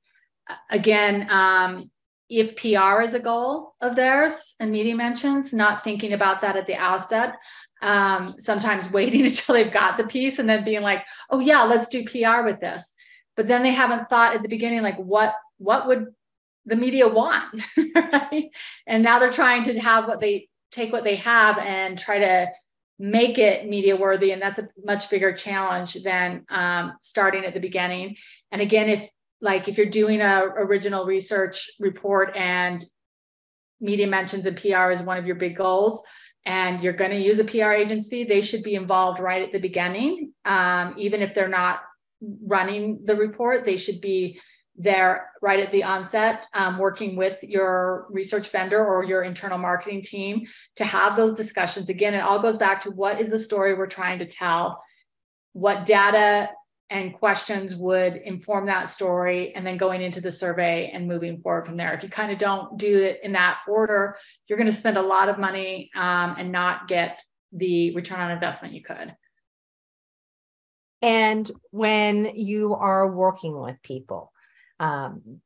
again, 0.71 1.27
um, 1.31 1.91
if 2.29 2.57
PR 2.57 3.01
is 3.01 3.15
a 3.15 3.21
goal 3.21 3.75
of 3.81 3.97
theirs 3.97 4.55
and 4.61 4.71
media 4.71 4.95
mentions, 4.95 5.55
not 5.55 5.83
thinking 5.83 6.13
about 6.13 6.43
that 6.43 6.57
at 6.57 6.67
the 6.67 6.77
outset 6.77 7.37
um, 7.83 8.35
sometimes 8.39 8.91
waiting 8.93 9.27
until 9.27 9.55
they've 9.55 9.73
got 9.73 9.97
the 9.97 10.07
piece 10.07 10.39
and 10.39 10.49
then 10.49 10.65
being 10.65 10.83
like, 10.83 11.05
oh 11.31 11.41
yeah, 11.41 11.63
let's 11.63 11.89
do 11.89 12.05
PR 12.05 12.43
with 12.45 12.61
this. 12.61 12.93
But 13.39 13.47
then 13.47 13.63
they 13.63 13.71
haven't 13.71 14.09
thought 14.09 14.35
at 14.35 14.43
the 14.43 14.49
beginning, 14.49 14.83
like 14.83 14.97
what 14.97 15.33
what 15.59 15.87
would 15.87 16.09
the 16.67 16.75
media 16.75 17.07
want, 17.07 17.63
right? 17.95 18.51
And 18.85 19.05
now 19.05 19.21
they're 19.21 19.31
trying 19.31 19.63
to 19.63 19.79
have 19.79 20.09
what 20.09 20.21
they 20.21 20.49
take 20.73 20.93
what 20.93 21.05
they 21.05 21.15
have 21.15 21.57
and 21.59 21.97
try 21.97 22.19
to 22.19 22.49
make 22.99 23.39
it 23.39 23.69
media 23.69 23.95
worthy, 23.95 24.33
and 24.33 24.43
that's 24.43 24.59
a 24.59 24.67
much 24.85 25.09
bigger 25.09 25.33
challenge 25.33 25.95
than 26.03 26.47
um, 26.51 26.95
starting 27.01 27.45
at 27.45 27.55
the 27.55 27.61
beginning. 27.61 28.17
And 28.51 28.61
again, 28.61 28.89
if 28.89 29.09
like 29.41 29.69
if 29.69 29.79
you're 29.79 29.87
doing 29.87 30.21
a 30.21 30.43
original 30.57 31.07
research 31.07 31.71
report 31.79 32.37
and 32.37 32.85
media 33.81 34.09
mentions 34.09 34.47
and 34.47 34.57
PR 34.57 34.91
is 34.91 35.01
one 35.01 35.17
of 35.17 35.27
your 35.27 35.37
big 35.37 35.57
goals, 35.57 36.03
and 36.45 36.83
you're 36.83 36.93
going 36.93 37.13
to 37.13 37.21
use 37.21 37.39
a 37.39 37.45
PR 37.45 37.71
agency, 37.71 38.25
they 38.25 38.41
should 38.41 38.65
be 38.65 38.75
involved 38.75 39.21
right 39.21 39.43
at 39.43 39.53
the 39.53 39.61
beginning. 39.61 40.33
Um, 40.45 40.97
even 40.99 41.23
if 41.23 41.37
they're 41.37 41.47
not 41.47 41.83
running 42.21 43.01
the 43.05 43.17
report, 43.17 43.65
they 43.65 43.77
should 43.77 44.01
be 44.01 44.41
there 44.77 45.31
right 45.43 45.61
at 45.61 45.73
the 45.73 45.83
onset, 45.83 46.47
um, 46.55 46.79
working 46.79 47.17
with 47.17 47.43
your 47.43 48.07
research 48.11 48.51
vendor 48.51 48.85
or 48.85 49.05
your 49.05 49.23
internal 49.23 49.59
marketing 49.59 50.03
team 50.03 50.47
to 50.77 50.85
have 50.85 51.17
those 51.17 51.35
discussions. 51.35 51.89
Again, 51.89 52.15
it 52.15 52.21
all 52.21 52.41
goes 52.41 52.57
back 52.57 52.83
to 52.83 52.91
what 52.91 53.21
is 53.21 53.31
the 53.31 53.39
story 53.39 53.75
we're 53.75 53.87
trying 53.87 54.21
to 54.21 54.27
tell, 54.27 54.83
what 55.53 55.85
data 55.85 56.51
and 56.91 57.13
questions 57.13 57.77
would 57.77 58.17
inform 58.17 58.67
that 58.67 58.89
story 58.89 59.55
and 59.55 59.67
then 59.67 59.77
going 59.77 60.01
into 60.01 60.21
the 60.21 60.33
survey 60.33 60.91
and 60.93 61.07
moving 61.07 61.41
forward 61.41 61.67
from 61.67 61.77
there. 61.77 61.93
If 61.93 62.03
you 62.03 62.09
kind 62.09 62.33
of 62.33 62.39
don't 62.39 62.79
do 62.79 62.99
it 62.99 63.21
in 63.23 63.33
that 63.33 63.59
order 63.69 64.17
you're 64.47 64.59
going 64.59 64.71
to 64.71 64.73
spend 64.73 64.97
a 64.97 65.03
lot 65.03 65.29
of 65.29 65.39
money 65.39 65.91
um, 65.95 66.37
and 66.39 66.51
not 66.51 66.89
get 66.89 67.23
the 67.53 67.95
return 67.95 68.21
on 68.21 68.31
investment 68.31 68.75
you 68.75 68.83
could 68.83 69.15
and 71.03 71.51
when 71.71 72.37
you 72.37 72.75
are 72.75 73.11
working 73.11 73.59
with 73.59 73.83
people 73.83 74.33
um, 74.81 75.41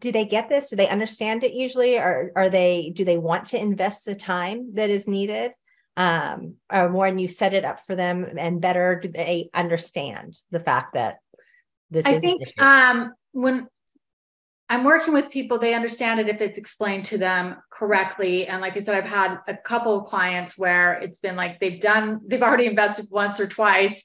do 0.00 0.10
they 0.12 0.24
get 0.24 0.48
this? 0.48 0.70
Do 0.70 0.76
they 0.76 0.88
understand 0.88 1.44
it 1.44 1.52
usually? 1.52 1.96
Or 1.96 2.32
are 2.34 2.50
they 2.50 2.92
do 2.94 3.04
they 3.04 3.18
want 3.18 3.46
to 3.46 3.60
invest 3.60 4.04
the 4.04 4.14
time 4.14 4.74
that 4.74 4.90
is 4.90 5.06
needed 5.06 5.52
um, 5.96 6.54
or 6.72 6.90
when 6.90 7.18
you 7.18 7.28
set 7.28 7.52
it 7.52 7.64
up 7.64 7.84
for 7.86 7.94
them 7.94 8.26
and 8.38 8.60
better 8.60 9.00
do 9.00 9.08
they 9.08 9.50
understand 9.52 10.38
the 10.50 10.60
fact 10.60 10.94
that 10.94 11.18
this 11.90 12.06
I 12.06 12.14
is 12.14 12.22
think 12.22 12.42
um, 12.58 13.12
when 13.32 13.68
I'm 14.70 14.84
working 14.84 15.12
with 15.12 15.30
people, 15.30 15.58
they 15.58 15.74
understand 15.74 16.20
it 16.20 16.28
if 16.28 16.40
it's 16.40 16.56
explained 16.56 17.04
to 17.06 17.18
them 17.18 17.56
correctly. 17.70 18.46
And 18.46 18.62
like 18.62 18.76
I 18.76 18.80
said, 18.80 18.94
I've 18.94 19.04
had 19.04 19.38
a 19.48 19.56
couple 19.56 19.98
of 19.98 20.06
clients 20.06 20.56
where 20.56 20.92
it's 20.94 21.18
been 21.18 21.34
like 21.34 21.58
they've 21.58 21.80
done, 21.80 22.20
they've 22.24 22.42
already 22.42 22.66
invested 22.66 23.08
once 23.10 23.40
or 23.40 23.48
twice 23.48 24.00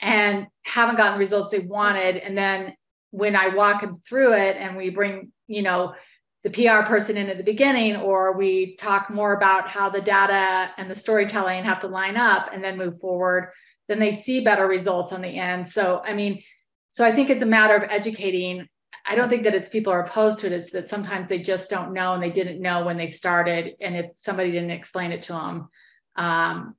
and 0.00 0.46
haven't 0.62 0.96
gotten 0.96 1.12
the 1.12 1.18
results 1.18 1.50
they 1.50 1.58
wanted. 1.58 2.16
And 2.16 2.36
then 2.38 2.74
when 3.10 3.36
I 3.36 3.54
walk 3.54 3.82
them 3.82 4.00
through 4.08 4.32
it 4.32 4.56
and 4.56 4.78
we 4.78 4.88
bring, 4.88 5.30
you 5.46 5.60
know, 5.60 5.94
the 6.42 6.50
PR 6.50 6.88
person 6.88 7.18
in 7.18 7.28
at 7.28 7.36
the 7.36 7.44
beginning, 7.44 7.96
or 7.96 8.32
we 8.32 8.76
talk 8.76 9.10
more 9.10 9.34
about 9.34 9.68
how 9.68 9.90
the 9.90 10.00
data 10.00 10.72
and 10.78 10.90
the 10.90 10.94
storytelling 10.94 11.64
have 11.64 11.80
to 11.80 11.88
line 11.88 12.16
up 12.16 12.48
and 12.54 12.64
then 12.64 12.78
move 12.78 12.98
forward, 12.98 13.50
then 13.88 13.98
they 13.98 14.14
see 14.14 14.40
better 14.40 14.66
results 14.66 15.12
on 15.12 15.20
the 15.20 15.36
end. 15.36 15.68
So, 15.68 16.00
I 16.02 16.14
mean, 16.14 16.42
so 16.90 17.04
I 17.04 17.14
think 17.14 17.28
it's 17.28 17.42
a 17.42 17.46
matter 17.46 17.76
of 17.76 17.90
educating. 17.90 18.68
I 19.08 19.14
don't 19.14 19.30
think 19.30 19.44
that 19.44 19.54
it's 19.54 19.70
people 19.70 19.92
are 19.92 20.02
opposed 20.02 20.40
to 20.40 20.46
it. 20.46 20.52
It's 20.52 20.70
that 20.72 20.86
sometimes 20.86 21.28
they 21.28 21.38
just 21.38 21.70
don't 21.70 21.94
know 21.94 22.12
and 22.12 22.22
they 22.22 22.30
didn't 22.30 22.60
know 22.60 22.84
when 22.84 22.98
they 22.98 23.08
started, 23.08 23.74
and 23.80 23.96
if 23.96 24.06
somebody 24.14 24.52
didn't 24.52 24.70
explain 24.70 25.12
it 25.12 25.22
to 25.22 25.32
them, 25.32 25.68
um, 26.16 26.74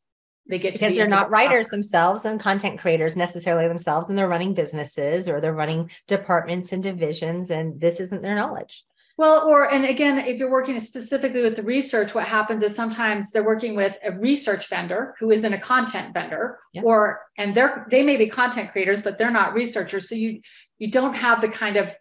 they 0.48 0.60
get 0.60 0.74
because 0.74 0.96
they're 0.96 1.08
not 1.08 1.32
writers 1.32 1.68
themselves 1.68 2.26
and 2.26 2.40
content 2.40 2.80
creators 2.80 3.18
necessarily 3.18 3.68
themselves, 3.68 4.08
and 4.10 4.18
they're 4.18 4.28
running 4.28 4.54
businesses 4.54 5.28
or 5.28 5.42
they're 5.42 5.54
running 5.54 5.90
departments 6.08 6.72
and 6.72 6.84
divisions, 6.84 7.50
and 7.50 7.82
this 7.82 8.00
isn't 8.00 8.22
their 8.22 8.36
knowledge. 8.36 8.84
Well, 9.18 9.50
or, 9.50 9.70
and 9.70 9.84
again, 9.84 10.20
if 10.20 10.40
you're 10.40 10.50
working 10.50 10.80
specifically 10.80 11.42
with 11.42 11.58
the 11.58 11.64
research, 11.64 12.16
what 12.16 12.24
happens 12.24 12.64
is 12.64 12.74
sometimes 12.74 13.32
they're 13.32 13.44
working 13.44 13.76
with 13.76 13.94
a 14.02 14.14
research 14.14 14.70
vendor 14.70 15.14
who 15.20 15.30
isn't 15.32 15.54
a 15.54 15.60
content 15.60 16.14
vendor, 16.14 16.58
yeah. 16.74 16.84
or, 16.84 17.22
and 17.38 17.54
they're, 17.54 17.86
they 17.92 18.02
may 18.02 18.16
be 18.16 18.28
content 18.28 18.72
creators, 18.72 19.02
but 19.02 19.18
they're 19.18 19.30
not 19.30 19.54
researchers. 19.54 20.08
So 20.08 20.16
you, 20.16 20.40
you 20.78 20.90
don't 20.90 21.16
have 21.16 21.42
the 21.42 21.50
kind 21.50 21.76
of 21.76 21.94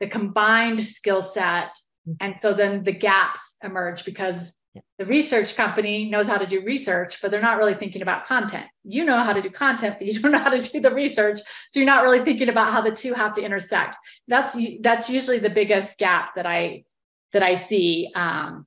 the 0.00 0.08
combined 0.08 0.80
skill 0.80 1.22
set. 1.22 1.70
Mm-hmm. 2.08 2.12
And 2.20 2.38
so 2.38 2.54
then 2.54 2.84
the 2.84 2.92
gaps 2.92 3.40
emerge 3.62 4.04
because 4.04 4.54
The 4.98 5.06
research 5.06 5.56
company 5.56 6.08
knows 6.08 6.26
how 6.26 6.38
to 6.38 6.46
do 6.46 6.62
research, 6.62 7.20
but 7.20 7.30
they're 7.30 7.40
not 7.40 7.58
really 7.58 7.74
thinking 7.74 8.02
about 8.02 8.26
content. 8.26 8.66
You 8.84 9.04
know 9.04 9.18
how 9.18 9.32
to 9.32 9.42
do 9.42 9.50
content, 9.50 9.96
but 9.98 10.06
you 10.06 10.20
don't 10.20 10.32
know 10.32 10.38
how 10.38 10.50
to 10.50 10.60
do 10.60 10.80
the 10.80 10.94
research. 10.94 11.40
So 11.70 11.80
you're 11.80 11.86
not 11.86 12.02
really 12.02 12.24
thinking 12.24 12.48
about 12.48 12.72
how 12.72 12.80
the 12.80 12.90
two 12.90 13.12
have 13.14 13.34
to 13.34 13.42
intersect. 13.42 13.96
That's 14.28 14.56
that's 14.80 15.10
usually 15.10 15.38
the 15.38 15.50
biggest 15.50 15.98
gap 15.98 16.34
that 16.36 16.46
I 16.46 16.84
that 17.32 17.42
I 17.42 17.56
see 17.56 18.10
um, 18.14 18.66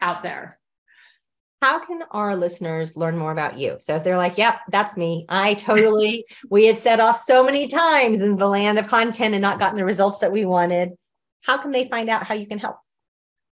out 0.00 0.22
there. 0.22 0.58
How 1.62 1.78
can 1.78 2.02
our 2.10 2.34
listeners 2.34 2.96
learn 2.96 3.16
more 3.16 3.30
about 3.30 3.56
you? 3.56 3.76
So 3.78 3.94
if 3.94 4.02
they're 4.02 4.18
like, 4.18 4.36
yep, 4.36 4.58
that's 4.68 4.96
me. 4.96 5.26
I 5.28 5.54
totally, 5.54 6.24
we 6.50 6.66
have 6.66 6.76
set 6.76 6.98
off 6.98 7.18
so 7.18 7.44
many 7.44 7.68
times 7.68 8.20
in 8.20 8.36
the 8.36 8.48
land 8.48 8.80
of 8.80 8.88
content 8.88 9.32
and 9.32 9.40
not 9.40 9.60
gotten 9.60 9.76
the 9.76 9.84
results 9.84 10.18
that 10.18 10.32
we 10.32 10.44
wanted. 10.44 10.90
How 11.42 11.58
can 11.58 11.70
they 11.70 11.86
find 11.86 12.10
out 12.10 12.24
how 12.24 12.34
you 12.34 12.48
can 12.48 12.58
help? 12.58 12.78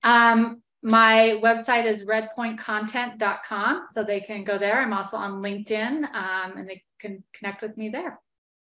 Um, 0.02 0.60
my 0.82 1.38
website 1.40 1.84
is 1.84 2.04
redpointcontent.com. 2.04 3.86
So 3.92 4.02
they 4.02 4.18
can 4.18 4.42
go 4.42 4.58
there. 4.58 4.80
I'm 4.80 4.92
also 4.92 5.16
on 5.16 5.40
LinkedIn 5.40 6.12
um, 6.12 6.56
and 6.56 6.68
they 6.68 6.82
can 6.98 7.22
connect 7.32 7.62
with 7.62 7.76
me 7.76 7.90
there. 7.90 8.18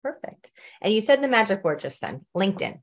Perfect. 0.02 0.50
And 0.80 0.94
you 0.94 1.02
said 1.02 1.20
the 1.20 1.28
magic 1.28 1.62
word 1.62 1.80
just 1.80 2.00
then 2.00 2.24
LinkedIn. 2.34 2.80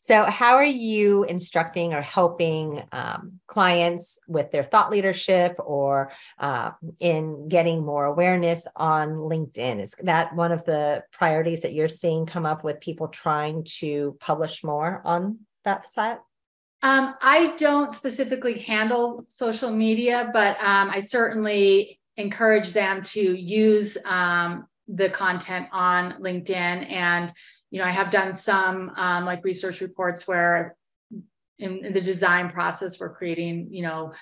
So, 0.00 0.24
how 0.24 0.54
are 0.54 0.64
you 0.64 1.24
instructing 1.24 1.92
or 1.92 2.02
helping 2.02 2.82
um, 2.92 3.40
clients 3.46 4.18
with 4.28 4.50
their 4.52 4.62
thought 4.62 4.90
leadership 4.90 5.56
or 5.58 6.12
uh, 6.38 6.70
in 7.00 7.48
getting 7.48 7.84
more 7.84 8.04
awareness 8.04 8.66
on 8.76 9.10
LinkedIn? 9.10 9.82
Is 9.82 9.94
that 10.02 10.34
one 10.34 10.52
of 10.52 10.64
the 10.64 11.02
priorities 11.12 11.62
that 11.62 11.74
you're 11.74 11.88
seeing 11.88 12.26
come 12.26 12.46
up 12.46 12.62
with 12.62 12.80
people 12.80 13.08
trying 13.08 13.64
to 13.78 14.16
publish 14.20 14.62
more 14.62 15.02
on 15.04 15.40
that 15.64 15.88
site? 15.88 16.18
Um, 16.82 17.16
I 17.20 17.56
don't 17.56 17.92
specifically 17.92 18.60
handle 18.60 19.24
social 19.28 19.70
media, 19.70 20.30
but 20.32 20.56
um, 20.60 20.90
I 20.90 21.00
certainly 21.00 21.98
encourage 22.16 22.72
them 22.72 23.02
to 23.02 23.20
use 23.20 23.98
um, 24.04 24.68
the 24.86 25.10
content 25.10 25.66
on 25.72 26.12
LinkedIn. 26.20 26.90
And, 26.90 27.32
you 27.70 27.78
know, 27.78 27.84
I 27.84 27.90
have 27.90 28.10
done 28.10 28.34
some 28.34 28.90
um, 28.96 29.24
like 29.24 29.44
research 29.44 29.80
reports 29.80 30.26
where 30.26 30.76
in, 31.58 31.84
in, 31.84 31.92
the 31.92 32.00
design 32.00 32.50
process, 32.50 32.98
we're 32.98 33.14
creating, 33.14 33.68
you 33.70 33.82
know, 33.82 34.12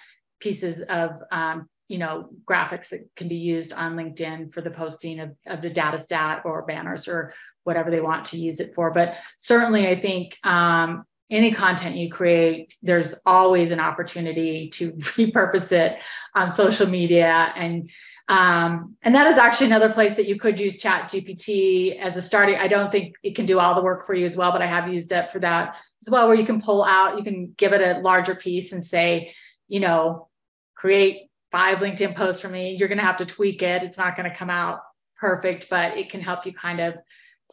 pieces 0.41 0.83
of, 0.83 1.23
um, 1.31 1.69
you 1.89 1.99
know, 1.99 2.31
graphics 2.49 2.89
that 2.89 3.09
can 3.15 3.29
be 3.29 3.37
used 3.37 3.73
on 3.73 3.97
LinkedIn 3.97 4.53
for 4.53 4.61
the 4.61 4.71
posting 4.71 5.21
of, 5.21 5.37
of 5.47 5.63
the 5.63 5.71
data 5.71 5.99
stat 5.99 6.43
or 6.45 6.63
banners 6.63 7.07
or 7.07 7.33
whatever 7.65 7.91
they 7.91 8.01
want 8.01 8.27
to 8.27 8.39
use 8.39 8.59
it 8.61 8.75
for. 8.75 8.91
But 8.91 9.17
certainly, 9.37 9.87
I 9.87 9.99
think 9.99 10.37
um, 10.43 11.05
any 11.31 11.53
content 11.53 11.97
you 11.97 12.11
create, 12.11 12.77
there's 12.83 13.15
always 13.25 13.73
an 13.73 13.81
opportunity 13.81 14.71
to 14.71 14.93
repurpose 14.93 15.73
it 15.73 15.99
on 16.35 16.53
social 16.53 16.87
media. 16.87 17.53
And 17.55 17.91
um, 18.29 18.97
and 19.03 19.15
that 19.15 19.29
is 19.29 19.39
actually 19.39 19.69
another 19.69 19.93
place 19.93 20.17
that 20.17 20.27
you 20.27 20.39
could 20.39 20.59
use 20.59 20.77
Chat 20.79 21.11
GPT 21.11 21.97
as 22.01 22.17
a 22.17 22.23
starting. 22.23 22.57
I 22.57 22.67
don't 22.67 22.91
think 22.91 23.15
it 23.23 23.37
can 23.37 23.47
do 23.47 23.61
all 23.61 23.77
the 23.77 23.85
work 23.85 24.05
for 24.05 24.15
you 24.15 24.27
as 24.27 24.37
well, 24.37 24.51
but 24.51 24.63
I 24.63 24.67
have 24.67 24.93
used 24.93 25.13
it 25.13 25.31
for 25.31 25.39
that 25.41 25.77
as 26.03 26.11
well, 26.11 26.27
where 26.27 26.37
you 26.37 26.45
can 26.45 26.61
pull 26.61 26.83
out, 26.83 27.19
you 27.19 27.23
can 27.23 27.55
give 27.57 27.73
it 27.73 27.81
a 27.81 28.01
larger 28.01 28.35
piece 28.35 28.73
and 28.73 28.85
say, 28.85 29.33
you 29.69 29.79
know, 29.79 30.29
create 30.75 31.31
five 31.53 31.79
LinkedIn 31.79 32.17
posts 32.17 32.41
for 32.41 32.49
me. 32.49 32.77
You're 32.77 32.89
going 32.89 32.99
to 32.99 33.05
have 33.05 33.19
to 33.19 33.27
tweak 33.27 33.63
it. 33.63 33.85
It's 33.85 33.97
not 33.97 34.17
going 34.17 34.29
to 34.29 34.37
come 34.37 34.51
out 34.51 34.81
perfect, 35.19 35.69
but 35.71 35.97
it 35.97 36.11
can 36.11 36.21
help 36.21 36.47
you 36.47 36.53
kind 36.53 36.81
of 36.81 36.99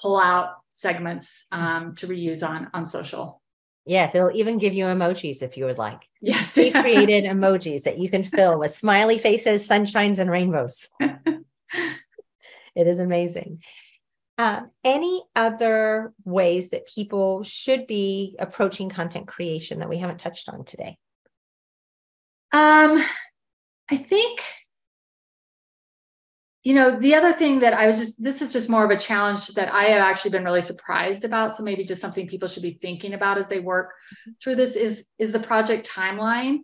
pull 0.02 0.20
out 0.20 0.56
segments 0.72 1.46
um, 1.52 1.96
to 1.98 2.08
reuse 2.08 2.48
on 2.48 2.70
on 2.74 2.88
social. 2.88 3.43
Yes, 3.86 4.16
it'll 4.16 4.36
even 4.36 4.58
give 4.58 4.74
you 4.74 4.86
emojis 4.86 5.42
if 5.42 5.58
you 5.58 5.66
would 5.66 5.78
like. 5.78 6.08
Yes. 6.26 6.56
We 6.56 6.72
created 6.72 7.26
emojis 7.26 7.84
that 7.84 8.00
you 8.00 8.10
can 8.10 8.24
fill 8.24 8.58
with 8.58 8.74
smiley 8.74 9.18
faces, 9.18 9.68
sunshines, 9.68 10.20
and 10.20 10.32
rainbows. 10.32 10.88
it 11.02 11.44
is 12.76 12.98
amazing. 12.98 13.62
Uh, 14.38 14.62
any 14.86 15.22
other 15.36 16.14
ways 16.24 16.70
that 16.70 16.88
people 16.88 17.44
should 17.44 17.86
be 17.86 18.38
approaching 18.40 18.88
content 18.88 19.28
creation 19.28 19.80
that 19.80 19.90
we 19.90 19.98
haven't 19.98 20.20
touched 20.20 20.48
on 20.48 20.64
today? 20.64 20.98
Um, 22.54 23.04
I 23.92 23.98
think 23.98 24.40
you 26.64 26.74
know, 26.74 26.98
the 26.98 27.14
other 27.14 27.34
thing 27.34 27.60
that 27.60 27.74
I 27.74 27.88
was 27.88 27.98
just, 27.98 28.24
this 28.24 28.42
is 28.42 28.54
just 28.54 28.70
more 28.70 28.86
of 28.86 28.92
a 28.92 28.98
challenge 28.98 29.48
that 29.50 29.74
I 29.74 29.86
have 29.86 30.00
actually 30.00 30.32
been 30.32 30.46
really 30.46 30.62
surprised 30.62 31.26
about. 31.26 31.56
So 31.56 31.64
maybe 31.64 31.84
just 31.84 32.00
something 32.00 32.26
people 32.28 32.48
should 32.48 32.64
be 32.64 32.80
thinking 32.82 33.14
about 33.14 33.38
as 33.38 33.50
they 33.50 33.60
work 33.60 33.90
mm-hmm. 33.90 34.32
through 34.42 34.56
this 34.56 34.76
is, 34.76 35.04
is 35.20 35.34
the 35.34 35.42
project 35.42 35.90
timeline. 35.90 36.60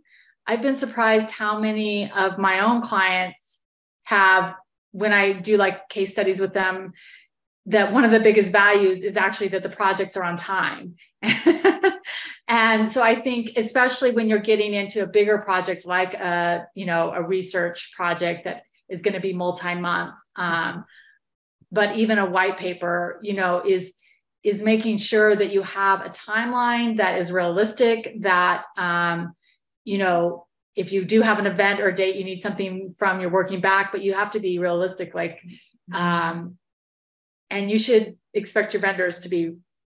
I've 0.48 0.62
been 0.62 0.78
surprised 0.78 1.30
how 1.30 1.60
many 1.60 2.10
of 2.12 2.38
my 2.38 2.62
own 2.62 2.82
clients 2.82 3.60
have, 4.04 4.56
when 4.92 5.12
I 5.12 5.34
do 5.34 5.58
like 5.58 5.90
case 5.90 6.12
studies 6.12 6.40
with 6.40 6.54
them, 6.54 6.94
that 7.66 7.92
one 7.92 8.06
of 8.06 8.12
the 8.12 8.22
biggest 8.22 8.52
values 8.52 9.04
is 9.04 9.18
actually 9.18 9.50
that 9.50 9.64
the 9.64 9.70
projects 9.70 10.16
are 10.16 10.24
on 10.24 10.38
time. 10.38 10.96
and 12.48 12.90
so 12.90 13.04
I 13.04 13.16
think, 13.16 13.52
especially 13.58 14.12
when 14.12 14.30
you're 14.30 14.40
getting 14.40 14.74
into 14.74 15.04
a 15.04 15.08
bigger 15.08 15.40
project 15.40 15.86
like 15.86 16.14
a, 16.14 16.68
you 16.74 16.86
know, 16.86 17.12
a 17.12 17.22
research 17.22 17.92
project 17.96 18.46
that 18.46 18.64
is 18.90 19.02
going 19.02 19.14
to 19.14 19.20
be 19.20 19.34
multi-month. 19.34 20.16
Um, 20.36 20.86
but 21.72 21.98
even 21.98 22.18
a 22.18 22.26
white 22.26 22.58
paper, 22.58 23.20
you 23.22 23.34
know, 23.34 23.62
is 23.66 23.94
is 24.42 24.62
making 24.62 24.98
sure 24.98 25.36
that 25.36 25.52
you 25.52 25.62
have 25.64 26.06
a 26.06 26.10
timeline 26.10 26.98
that 26.98 27.18
is 27.20 27.32
realistic. 27.32 28.22
That 28.22 28.66
um, 28.78 29.34
you 29.84 29.98
know, 29.98 30.48
if 30.76 30.92
you 30.92 31.06
do 31.06 31.22
have 31.22 31.40
an 31.40 31.48
event 31.48 31.82
or 31.82 31.92
date, 31.92 32.16
you 32.16 32.24
need 32.24 32.42
something 32.42 32.96
from 32.98 33.20
your 33.22 33.30
working 33.30 33.62
back, 33.62 33.92
but 33.92 34.02
you 34.02 34.14
have 34.14 34.32
to 34.32 34.40
be 34.40 34.60
realistic. 34.60 35.14
Like, 35.14 35.42
um, 35.94 36.58
and 37.50 37.70
you 37.70 37.78
should 37.78 38.18
expect 38.34 38.74
your 38.74 38.82
vendors 38.82 39.22
to 39.22 39.30
be 39.30 39.58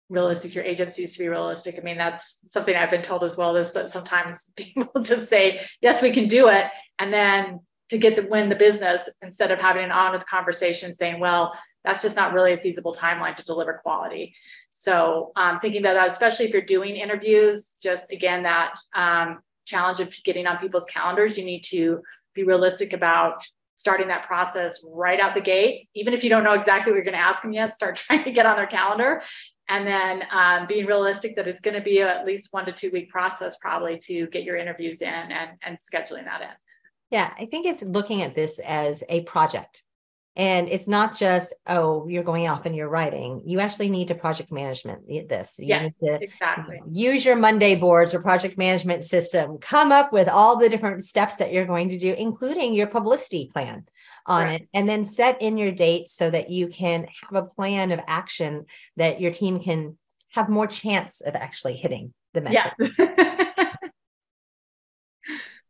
realistic, 0.09 0.53
your 0.53 0.63
agencies 0.63 1.13
to 1.13 1.19
be 1.19 1.29
realistic. 1.29 1.77
I 1.77 1.81
mean, 1.81 1.97
that's 1.97 2.37
something 2.49 2.75
I've 2.75 2.91
been 2.91 3.01
told 3.01 3.23
as 3.23 3.37
well 3.37 3.55
is 3.55 3.71
that 3.71 3.91
sometimes 3.91 4.45
people 4.55 5.01
just 5.01 5.29
say, 5.29 5.61
yes, 5.81 6.01
we 6.01 6.11
can 6.11 6.27
do 6.27 6.49
it. 6.49 6.65
And 6.99 7.13
then 7.13 7.61
to 7.91 7.97
get 7.97 8.15
the 8.15 8.25
win 8.25 8.47
the 8.47 8.55
business 8.55 9.09
instead 9.21 9.51
of 9.51 9.59
having 9.59 9.83
an 9.83 9.91
honest 9.91 10.25
conversation 10.25 10.95
saying, 10.95 11.19
well, 11.19 11.53
that's 11.83 12.01
just 12.01 12.15
not 12.15 12.31
really 12.31 12.53
a 12.53 12.57
feasible 12.57 12.95
timeline 12.95 13.35
to 13.35 13.43
deliver 13.43 13.81
quality. 13.83 14.33
So 14.71 15.33
um, 15.35 15.59
thinking 15.59 15.81
about 15.81 15.95
that, 15.95 16.07
especially 16.07 16.45
if 16.45 16.53
you're 16.53 16.61
doing 16.61 16.95
interviews, 16.95 17.73
just 17.83 18.09
again, 18.09 18.43
that 18.43 18.75
um, 18.95 19.39
challenge 19.65 19.99
of 19.99 20.13
getting 20.23 20.47
on 20.47 20.57
people's 20.57 20.85
calendars, 20.85 21.37
you 21.37 21.43
need 21.43 21.65
to 21.65 22.01
be 22.33 22.45
realistic 22.45 22.93
about 22.93 23.43
starting 23.75 24.07
that 24.07 24.25
process 24.25 24.79
right 24.87 25.19
out 25.19 25.35
the 25.35 25.41
gate. 25.41 25.89
Even 25.93 26.13
if 26.13 26.23
you 26.23 26.29
don't 26.29 26.45
know 26.45 26.53
exactly 26.53 26.93
what 26.93 26.95
you're 26.95 27.03
going 27.03 27.13
to 27.13 27.19
ask 27.19 27.41
them 27.41 27.51
yet, 27.51 27.73
start 27.73 27.97
trying 28.07 28.23
to 28.23 28.31
get 28.31 28.45
on 28.45 28.55
their 28.55 28.67
calendar. 28.67 29.21
And 29.67 29.85
then 29.85 30.23
um, 30.31 30.65
being 30.65 30.85
realistic 30.85 31.35
that 31.35 31.45
it's 31.45 31.59
going 31.59 31.75
to 31.75 31.81
be 31.81 31.99
a, 31.99 32.19
at 32.19 32.25
least 32.25 32.47
one 32.51 32.65
to 32.67 32.71
two 32.71 32.89
week 32.91 33.09
process 33.09 33.57
probably 33.57 33.99
to 34.03 34.27
get 34.27 34.43
your 34.43 34.55
interviews 34.55 35.01
in 35.01 35.09
and, 35.09 35.51
and 35.61 35.77
scheduling 35.81 36.23
that 36.23 36.41
in. 36.41 36.47
Yeah, 37.11 37.33
I 37.37 37.45
think 37.45 37.65
it's 37.65 37.83
looking 37.83 38.21
at 38.21 38.35
this 38.35 38.59
as 38.59 39.03
a 39.09 39.21
project. 39.21 39.83
And 40.37 40.69
it's 40.69 40.87
not 40.87 41.17
just, 41.17 41.53
oh, 41.67 42.07
you're 42.07 42.23
going 42.23 42.47
off 42.47 42.65
and 42.65 42.73
you're 42.73 42.87
writing. 42.87 43.41
You 43.45 43.59
actually 43.59 43.89
need 43.89 44.07
to 44.07 44.15
project 44.15 44.49
management 44.49 45.05
this. 45.27 45.55
You 45.59 45.67
yeah, 45.67 45.81
need 45.83 45.95
to 46.01 46.23
exactly. 46.23 46.81
use 46.89 47.25
your 47.25 47.35
Monday 47.35 47.75
boards 47.75 48.13
or 48.13 48.21
project 48.21 48.57
management 48.57 49.03
system. 49.03 49.57
Come 49.57 49.91
up 49.91 50.13
with 50.13 50.29
all 50.29 50.57
the 50.57 50.69
different 50.69 51.03
steps 51.03 51.35
that 51.35 51.51
you're 51.51 51.65
going 51.65 51.89
to 51.89 51.99
do, 51.99 52.13
including 52.17 52.73
your 52.73 52.87
publicity 52.87 53.49
plan 53.51 53.85
on 54.25 54.45
right. 54.45 54.61
it, 54.61 54.69
and 54.73 54.87
then 54.87 55.03
set 55.03 55.41
in 55.41 55.57
your 55.57 55.71
dates 55.71 56.13
so 56.13 56.29
that 56.29 56.49
you 56.49 56.69
can 56.69 57.07
have 57.23 57.43
a 57.43 57.45
plan 57.45 57.91
of 57.91 57.99
action 58.07 58.65
that 58.95 59.19
your 59.19 59.31
team 59.31 59.59
can 59.59 59.97
have 60.29 60.47
more 60.47 60.67
chance 60.67 61.19
of 61.19 61.35
actually 61.35 61.75
hitting 61.75 62.13
the 62.33 62.41
message. 62.41 62.71
Yeah. 62.97 63.47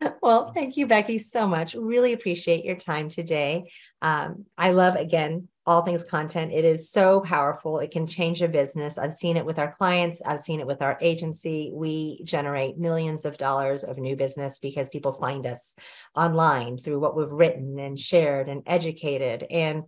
well, 0.22 0.52
thank 0.54 0.78
you, 0.78 0.88
Becky, 0.88 1.20
so 1.20 1.48
much. 1.48 1.74
Really 1.74 2.14
appreciate 2.14 2.66
your 2.66 2.76
time 2.76 3.10
today. 3.10 3.72
Um, 4.02 4.46
I 4.58 4.72
love, 4.72 4.96
again, 4.96 5.48
all 5.66 5.84
things 5.84 6.04
content. 6.04 6.52
It 6.52 6.66
is 6.66 6.90
so 6.90 7.22
powerful. 7.22 7.80
It 7.80 7.92
can 7.92 8.08
change 8.08 8.42
a 8.42 8.48
business. 8.48 8.98
I've 8.98 9.14
seen 9.14 9.38
it 9.38 9.46
with 9.46 9.60
our 9.60 9.72
clients, 9.72 10.22
I've 10.26 10.42
seen 10.42 10.60
it 10.60 10.66
with 10.66 10.82
our 10.82 10.98
agency. 11.02 11.70
We 11.72 12.22
generate 12.24 12.80
millions 12.80 13.26
of 13.26 13.38
dollars 13.38 13.84
of 13.84 13.98
new 13.98 14.16
business 14.16 14.58
because 14.58 14.90
people 14.90 15.14
find 15.14 15.46
us 15.46 15.76
online 16.16 16.78
through 16.78 17.00
what 17.00 17.16
we've 17.16 17.32
written 17.32 17.78
and 17.80 18.00
shared 18.00 18.50
and 18.50 18.64
educated. 18.66 19.46
And 19.52 19.84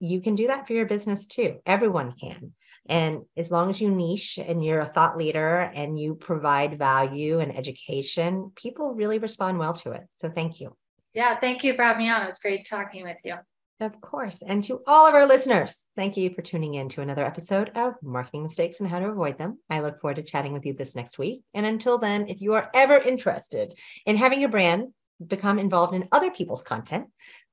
you 0.00 0.20
can 0.20 0.34
do 0.34 0.48
that 0.48 0.66
for 0.66 0.74
your 0.74 0.86
business 0.86 1.26
too. 1.26 1.60
Everyone 1.64 2.12
can. 2.12 2.52
And 2.88 3.22
as 3.36 3.50
long 3.50 3.70
as 3.70 3.80
you 3.80 3.90
niche 3.90 4.38
and 4.38 4.64
you're 4.64 4.80
a 4.80 4.86
thought 4.86 5.16
leader 5.16 5.58
and 5.58 5.98
you 5.98 6.14
provide 6.14 6.78
value 6.78 7.40
and 7.40 7.56
education, 7.56 8.52
people 8.54 8.94
really 8.94 9.18
respond 9.18 9.58
well 9.58 9.74
to 9.74 9.92
it. 9.92 10.02
So 10.14 10.30
thank 10.30 10.60
you. 10.60 10.76
Yeah, 11.14 11.34
thank 11.36 11.64
you 11.64 11.74
for 11.74 11.82
having 11.82 12.04
me 12.04 12.10
on. 12.10 12.22
It 12.22 12.26
was 12.26 12.38
great 12.38 12.66
talking 12.66 13.04
with 13.04 13.18
you. 13.24 13.36
Of 13.78 14.00
course. 14.00 14.42
And 14.46 14.64
to 14.64 14.80
all 14.86 15.06
of 15.06 15.14
our 15.14 15.26
listeners, 15.26 15.80
thank 15.96 16.16
you 16.16 16.30
for 16.30 16.40
tuning 16.40 16.74
in 16.74 16.88
to 16.90 17.02
another 17.02 17.26
episode 17.26 17.70
of 17.74 17.94
Marketing 18.02 18.42
Mistakes 18.42 18.80
and 18.80 18.88
How 18.88 19.00
to 19.00 19.08
Avoid 19.08 19.36
Them. 19.36 19.58
I 19.68 19.80
look 19.80 20.00
forward 20.00 20.16
to 20.16 20.22
chatting 20.22 20.54
with 20.54 20.64
you 20.64 20.72
this 20.72 20.96
next 20.96 21.18
week. 21.18 21.42
And 21.52 21.66
until 21.66 21.98
then, 21.98 22.28
if 22.28 22.40
you 22.40 22.54
are 22.54 22.70
ever 22.72 22.96
interested 22.96 23.78
in 24.06 24.16
having 24.16 24.40
your 24.40 24.48
brand 24.48 24.94
become 25.24 25.58
involved 25.58 25.94
in 25.94 26.08
other 26.12 26.30
people's 26.30 26.62
content, 26.62 27.06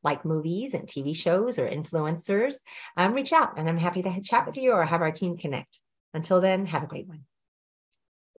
like 0.04 0.26
movies 0.26 0.74
and 0.74 0.88
TV 0.88 1.16
shows 1.16 1.58
or 1.58 1.68
influencers, 1.68 2.56
um, 2.98 3.14
reach 3.14 3.34
out 3.34 3.58
and 3.58 3.70
I'm 3.70 3.78
happy 3.78 4.02
to 4.04 4.22
chat 4.22 4.46
with 4.46 4.58
you 4.58 4.72
or 4.72 4.86
have 4.86 5.02
our 5.02 5.12
team 5.12 5.38
connect. 5.38 5.80
Until 6.14 6.42
then, 6.42 6.66
have 6.68 6.84
a 6.84 6.88
great 6.88 7.08
one. 7.08 7.26